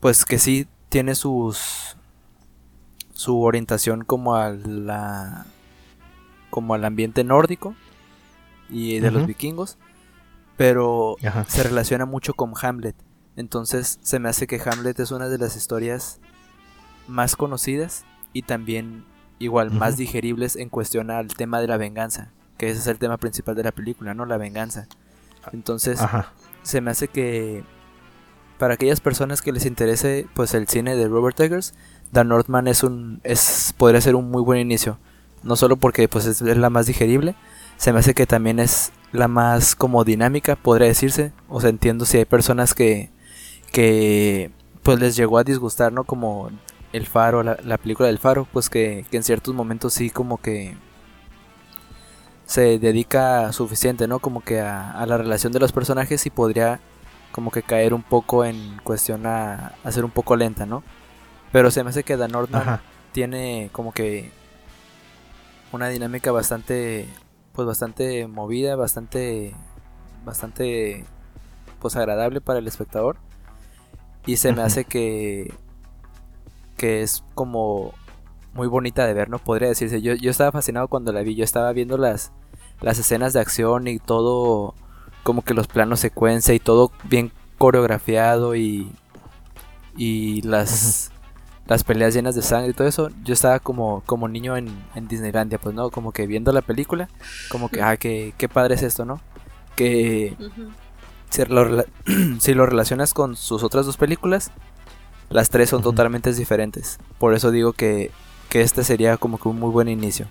[0.00, 1.96] pues que sí tiene sus
[3.12, 5.46] su orientación como a la
[6.50, 7.74] como al ambiente nórdico
[8.68, 9.78] y de los vikingos,
[10.56, 11.44] pero Ajá.
[11.48, 12.96] se relaciona mucho con Hamlet.
[13.36, 16.20] Entonces se me hace que Hamlet es una de las historias
[17.06, 19.04] más conocidas y también
[19.38, 23.16] igual más digeribles en cuestión al tema de la venganza, que ese es el tema
[23.16, 24.26] principal de la película, ¿no?
[24.26, 24.86] La venganza.
[25.52, 26.32] Entonces Ajá.
[26.62, 27.64] se me hace que
[28.58, 31.74] para aquellas personas que les interese pues el cine de Robert Eggers,
[32.12, 34.98] The Northman es un es podría ser un muy buen inicio,
[35.42, 37.34] no solo porque pues es, es la más digerible,
[37.76, 42.04] se me hace que también es la más como dinámica, podría decirse, o sea, entiendo
[42.04, 43.10] si hay personas que
[43.72, 44.50] que
[44.82, 46.04] pues les llegó a disgustar, ¿no?
[46.04, 46.50] Como
[46.92, 50.38] El Faro, la, la película del Faro, pues que, que en ciertos momentos sí como
[50.38, 50.76] que
[52.46, 54.18] se dedica suficiente, ¿no?
[54.18, 56.80] Como que a, a la relación de los personajes y podría
[57.32, 60.84] como que caer un poco en cuestión a, a ser un poco lenta, ¿no?
[61.52, 62.16] Pero se me hace que
[62.58, 62.80] Ajá.
[63.12, 64.32] tiene como que
[65.72, 67.08] una dinámica bastante
[67.52, 69.54] pues bastante movida, bastante
[70.24, 71.04] bastante
[71.80, 73.16] pues agradable para el espectador
[74.26, 75.52] y se me hace que
[76.76, 77.94] que es como
[78.54, 79.38] muy bonita de ver, ¿no?
[79.38, 80.00] Podría decirse.
[80.00, 81.34] Yo, yo estaba fascinado cuando la vi.
[81.34, 82.32] Yo estaba viendo las,
[82.80, 84.74] las escenas de acción y todo,
[85.22, 88.92] como que los planos secuencia y todo bien coreografiado y,
[89.96, 91.10] y las,
[91.66, 93.10] las peleas llenas de sangre y todo eso.
[93.24, 95.90] Yo estaba como, como niño en, en Disneylandia, pues, ¿no?
[95.90, 97.08] Como que viendo la película,
[97.50, 99.20] como que, ah, qué, qué padre es esto, ¿no?
[99.76, 100.36] Que
[101.30, 101.84] si lo,
[102.38, 104.52] si lo relacionas con sus otras dos películas,
[105.30, 106.98] las tres son totalmente diferentes.
[107.18, 108.12] Por eso digo que,
[108.54, 110.28] que este sería como que un muy buen inicio.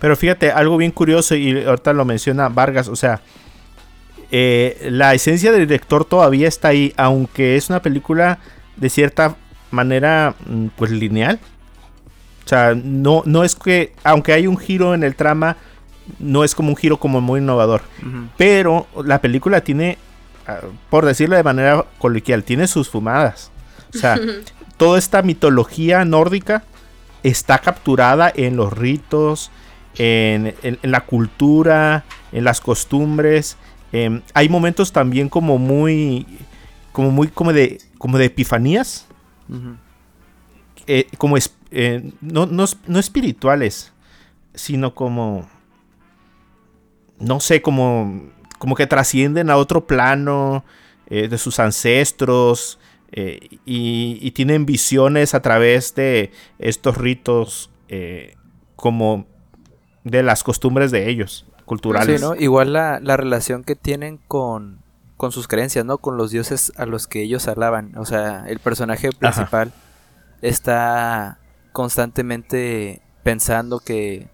[0.00, 3.20] Pero fíjate, algo bien curioso, y ahorita lo menciona Vargas, o sea,
[4.32, 8.40] eh, la esencia del director todavía está ahí, aunque es una película
[8.74, 9.36] de cierta
[9.70, 11.38] manera, mm, pues lineal.
[12.44, 15.56] O sea, no, no es que, aunque hay un giro en el trama,
[16.18, 17.82] no es como un giro como muy innovador.
[18.36, 19.96] Pero la película tiene,
[20.48, 20.58] ah,
[20.90, 23.52] por decirlo de manera coloquial, tiene sus fumadas.
[23.94, 24.18] O sea,
[24.76, 26.64] toda esta mitología nórdica
[27.22, 29.50] está capturada en los ritos,
[29.96, 33.56] en, en- en la cultura, en las costumbres.
[33.92, 36.26] Em, hay momentos también como muy,
[36.92, 39.06] como muy, como de, como de epifanías,
[40.86, 43.92] eh, como es, eh, no, no, no espirituales,
[44.54, 45.48] sino como,
[47.18, 48.22] no sé, como,
[48.58, 50.64] como que trascienden a otro plano
[51.06, 52.78] eh, de sus ancestros
[53.12, 58.36] eh, y, y tienen visiones a través de estos ritos eh,
[58.74, 59.26] como
[60.04, 62.20] de las costumbres de ellos, culturales.
[62.20, 62.34] Sí, ¿no?
[62.34, 64.80] Igual la, la relación que tienen con,
[65.16, 65.98] con sus creencias, ¿no?
[65.98, 67.96] Con los dioses a los que ellos alaban.
[67.96, 69.72] O sea, el personaje principal
[70.40, 71.38] está
[71.72, 74.28] constantemente pensando que,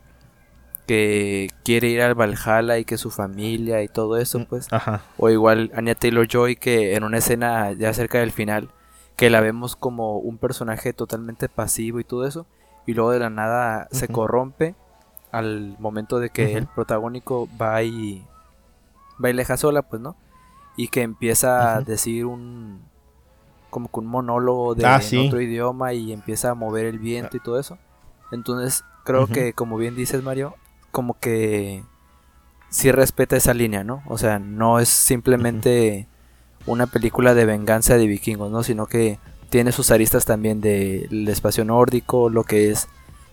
[0.88, 4.66] que quiere ir al Valhalla y que su familia y todo eso, pues.
[4.72, 5.02] Ajá.
[5.18, 8.70] O igual Anya Taylor Joy que en una escena ya cerca del final,
[9.14, 12.46] que la vemos como un personaje totalmente pasivo y todo eso,
[12.86, 14.74] y luego de la nada se corrompe
[15.30, 18.24] al momento de que el protagónico va y
[19.22, 20.16] va y le deja sola, pues, ¿no?
[20.76, 22.80] Y que empieza a decir un
[23.68, 25.26] como que un monólogo de Ah, sí.
[25.26, 27.76] otro idioma y empieza a mover el viento y todo eso.
[28.32, 30.54] Entonces, creo que como bien dices, Mario,
[30.90, 31.84] como que
[32.70, 34.02] sí respeta esa línea, ¿no?
[34.06, 36.06] O sea, no es simplemente
[36.66, 38.62] una película de venganza de vikingos, ¿no?
[38.62, 39.18] Sino que
[39.50, 42.88] tiene sus aristas también del espacio nórdico, lo que es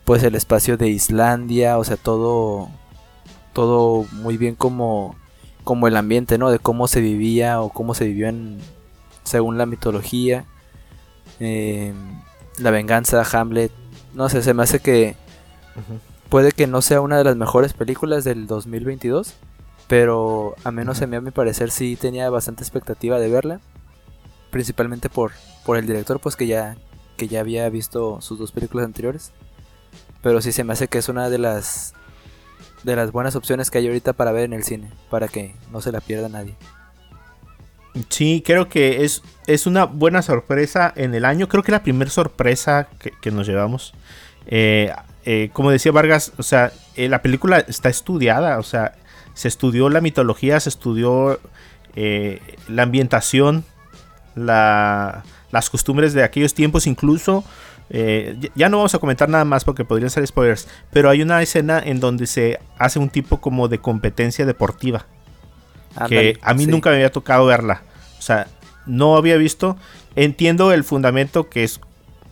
[0.06, 2.70] pues el espacio de Islandia, o sea, todo
[3.54, 5.16] todo muy bien como
[5.64, 6.52] como el ambiente, ¿no?
[6.52, 8.60] De cómo se vivía o cómo se vivió en
[9.24, 10.46] según la mitología.
[11.40, 11.94] Eh,
[12.60, 13.72] la venganza, Hamlet,
[14.14, 15.16] no sé, se me hace que.
[16.30, 19.36] Puede que no sea una de las mejores películas del 2022,
[19.88, 23.60] pero a menos a mí a mi parecer sí tenía bastante expectativa de verla,
[24.52, 25.32] principalmente por,
[25.66, 26.78] por el director, pues que ya,
[27.18, 29.32] que ya había visto sus dos películas anteriores,
[30.22, 31.94] pero sí se me hace que es una de las
[32.84, 35.82] de las buenas opciones que hay ahorita para ver en el cine, para que no
[35.82, 36.56] se la pierda nadie.
[38.10, 41.48] Sí, creo que es, es una buena sorpresa en el año.
[41.48, 43.94] Creo que la primera sorpresa que, que nos llevamos.
[44.48, 44.92] Eh,
[45.26, 48.60] eh, como decía Vargas, o sea, eh, la película está estudiada.
[48.60, 48.94] O sea,
[49.34, 51.40] se estudió la mitología, se estudió
[51.96, 53.64] eh, la ambientación,
[54.36, 57.44] la- las costumbres de aquellos tiempos, incluso.
[57.92, 60.68] eh, ya- no vamos a comentar nada más porque podrían ser spoilers.
[60.92, 65.06] Pero hay una escena en donde se hace un tipo como de competencia deportiva
[66.10, 66.72] que a mí sí.
[66.72, 67.84] nunca me había tocado verla.
[68.18, 68.48] O sea,
[68.88, 69.78] no había visto.
[70.16, 71.80] Entiendo el fundamento que es,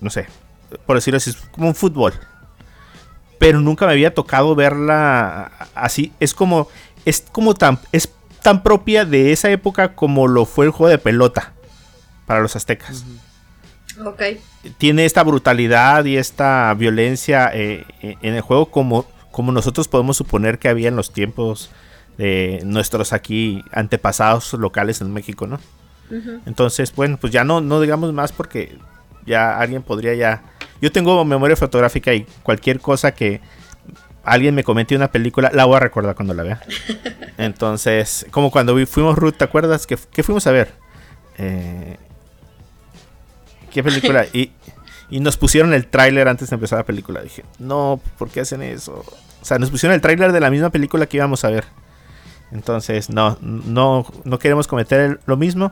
[0.01, 0.25] no sé,
[0.87, 2.13] por decirlo así, es como un fútbol.
[3.43, 6.13] Pero nunca me había tocado verla así.
[6.21, 6.69] Es como,
[7.03, 8.09] es como tan, es
[8.41, 11.51] tan propia de esa época como lo fue el juego de pelota
[12.25, 13.03] para los aztecas.
[14.01, 14.21] Ok.
[14.77, 20.15] Tiene esta brutalidad y esta violencia eh, eh, en el juego como, como nosotros podemos
[20.15, 21.69] suponer que había en los tiempos
[22.17, 25.59] de nuestros aquí antepasados locales en México, ¿no?
[26.45, 28.77] Entonces, bueno, pues ya no, no digamos más porque
[29.25, 30.43] ya alguien podría ya...
[30.83, 33.39] Yo tengo memoria fotográfica y cualquier cosa que
[34.25, 36.61] alguien me comente una película, la voy a recordar cuando la vea.
[37.37, 39.87] Entonces, como cuando fuimos Ruth, ¿te acuerdas?
[39.87, 40.73] que qué fuimos a ver?
[41.37, 41.95] Eh,
[43.71, 44.25] ¿Qué película?
[44.33, 44.51] Y,
[45.09, 47.21] y nos pusieron el tráiler antes de empezar la película.
[47.21, 49.05] Dije, no, ¿por qué hacen eso?
[49.41, 51.65] O sea, nos pusieron el tráiler de la misma película que íbamos a ver.
[52.51, 55.71] Entonces, no, no, no queremos cometer el- lo mismo.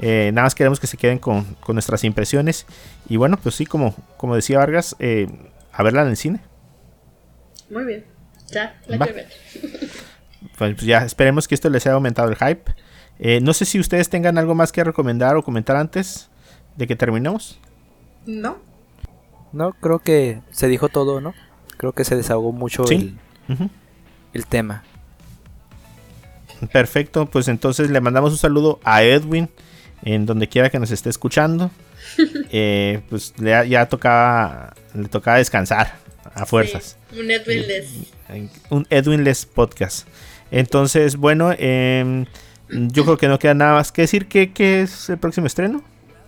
[0.00, 2.66] Eh, nada más queremos que se queden con, con nuestras impresiones.
[3.08, 5.28] Y bueno, pues sí, como, como decía Vargas, eh,
[5.72, 6.40] a verla en el cine.
[7.70, 8.04] Muy bien.
[8.50, 9.28] Ya, la quiero ver.
[10.56, 12.72] Pues pues ya esperemos que esto les haya aumentado el hype.
[13.20, 16.30] Eh, no sé si ustedes tengan algo más que recomendar o comentar antes
[16.76, 17.58] de que terminemos.
[18.26, 18.58] ¿No?
[19.52, 21.34] No, creo que se dijo todo, ¿no?
[21.76, 23.16] Creo que se desahogó mucho Sí.
[23.48, 23.70] el,
[24.32, 24.84] el tema.
[26.72, 29.48] Perfecto, pues entonces le mandamos un saludo a Edwin
[30.02, 31.70] en donde quiera que nos esté escuchando.
[32.50, 35.96] Eh, pues le, ya tocaba, le tocaba descansar
[36.34, 36.96] a fuerzas.
[37.12, 37.88] Sí, un Edwin les.
[38.70, 40.08] Un Edwinless podcast.
[40.50, 42.24] Entonces, bueno, em,
[42.68, 44.26] yo creo que no queda nada más que decir.
[44.26, 45.84] ¿Qué, qué es el próximo estreno?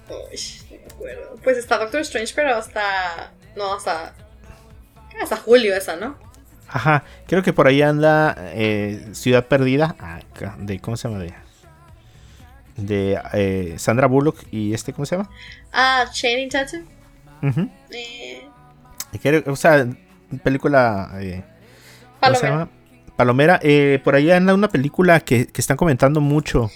[0.08, 0.38] Uy,
[0.70, 1.36] no me acuerdo.
[1.42, 3.32] Pues está Doctor Strange, pero hasta.
[3.56, 4.14] No, hasta.
[5.20, 6.16] Hasta julio esa, ¿no?
[6.68, 9.96] Ajá, creo que por ahí anda eh, Ciudad Perdida.
[9.98, 11.20] acá, de, ¿Cómo se llama?
[11.20, 11.34] De,
[12.86, 15.30] de eh, Sandra Bullock y este, ¿cómo se llama?
[15.72, 16.80] Ah, Channing Tatum.
[17.42, 17.68] Ujú.
[17.90, 18.42] Eh,
[19.22, 19.86] Que- O sea,
[20.42, 21.10] película.
[21.20, 21.42] eh,
[22.20, 22.68] ¿Cómo se llama?
[23.16, 26.70] Palomera, eh, por ahí anda una película que, que están comentando mucho.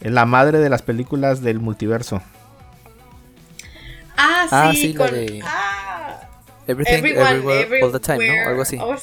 [0.00, 2.20] eh, La madre de las películas del multiverso.
[4.16, 5.10] Ah, sí, Ah, sí, con.
[5.10, 6.20] de- Ah,
[6.66, 8.26] Everything, everyone, everywhere, all the time.
[8.26, 8.48] ¿no?
[8.48, 8.78] Algo así.
[8.80, 8.94] Oh,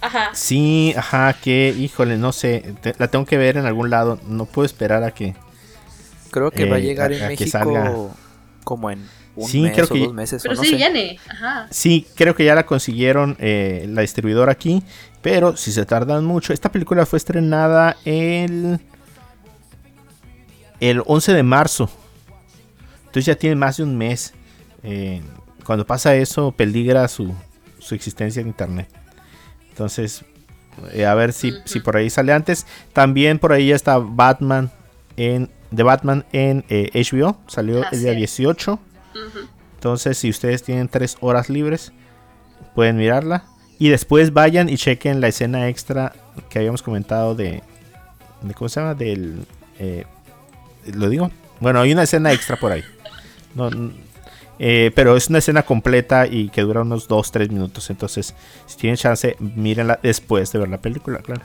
[0.00, 0.30] Ajá.
[0.32, 2.74] Sí, ajá, que, híjole, no sé.
[2.82, 4.18] te- la tengo que ver en algún lado.
[4.26, 5.34] No puedo esperar a que.
[6.30, 7.94] Creo que va a Eh, llegar a- en a México salga.
[8.64, 9.06] como en
[9.36, 10.42] un Sí, mes creo o que- dos meses.
[10.42, 10.76] Pero o no sí sé.
[10.76, 11.18] viene.
[11.28, 11.66] Ajá.
[11.70, 14.82] Sí, creo que ya la consiguieron eh, la distribuidora aquí.
[15.22, 16.52] Pero si se tardan mucho.
[16.52, 18.78] Esta película fue estrenada el.
[20.80, 21.90] El 11 de marzo.
[23.06, 24.32] Entonces ya tiene más de un mes.
[24.82, 25.22] Eh,
[25.64, 27.34] cuando pasa eso, peligra su,
[27.78, 28.88] su existencia en internet.
[29.70, 30.24] Entonces,
[30.92, 32.66] eh, a ver si, si por ahí sale antes.
[32.92, 34.70] También por ahí ya está Batman
[35.16, 35.50] en.
[35.74, 37.38] The Batman en eh, HBO.
[37.46, 38.18] Salió el día es.
[38.18, 38.72] 18.
[38.72, 39.48] Ujú.
[39.74, 41.92] Entonces, si ustedes tienen tres horas libres,
[42.74, 43.44] pueden mirarla.
[43.78, 46.12] Y después vayan y chequen la escena extra
[46.48, 47.62] que habíamos comentado de.
[48.42, 48.94] de ¿Cómo se llama?
[48.94, 49.46] Del.
[49.78, 50.04] eh,
[50.94, 51.30] ¿Lo digo?
[51.60, 52.82] Bueno, hay una escena extra por ahí.
[53.54, 53.70] No,
[54.58, 57.90] eh, pero es una escena completa y que dura unos 2-3 minutos.
[57.90, 58.34] Entonces,
[58.66, 61.42] si tienen chance, mírenla después de ver la película, claro.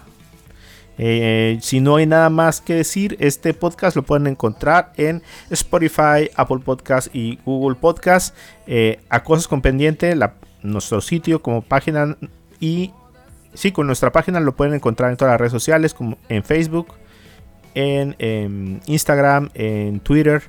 [0.98, 6.30] Eh, si no hay nada más que decir, este podcast lo pueden encontrar en Spotify,
[6.36, 8.36] Apple Podcast y Google Podcast.
[8.68, 10.16] Eh, a cosas con pendiente,
[10.62, 12.18] nuestro sitio como página
[12.60, 12.94] y
[13.54, 16.94] sí, con nuestra página lo pueden encontrar en todas las redes sociales, como en Facebook,
[17.76, 20.44] en, em, Instagram, en Twitter.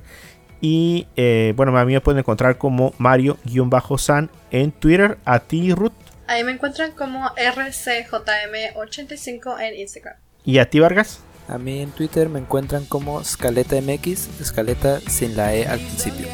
[0.61, 5.17] Y eh, bueno, a mí me pueden encontrar como Mario-San en Twitter.
[5.25, 5.91] A ti, Ruth.
[6.27, 10.24] Ahí me encuentran como RCJM85 en Instagram.
[10.45, 11.19] Y a ti, Vargas.
[11.47, 16.27] A mí en Twitter me encuentran como Scaleta MX, Scaleta sin la E al principio.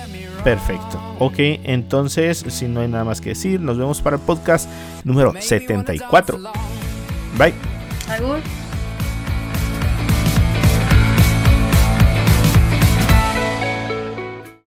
[0.43, 0.99] Perfecto.
[1.19, 4.69] Ok, entonces, si no hay nada más que decir, nos vemos para el podcast
[5.03, 6.39] número 74.
[7.37, 7.53] Bye.
[8.09, 8.60] Algún.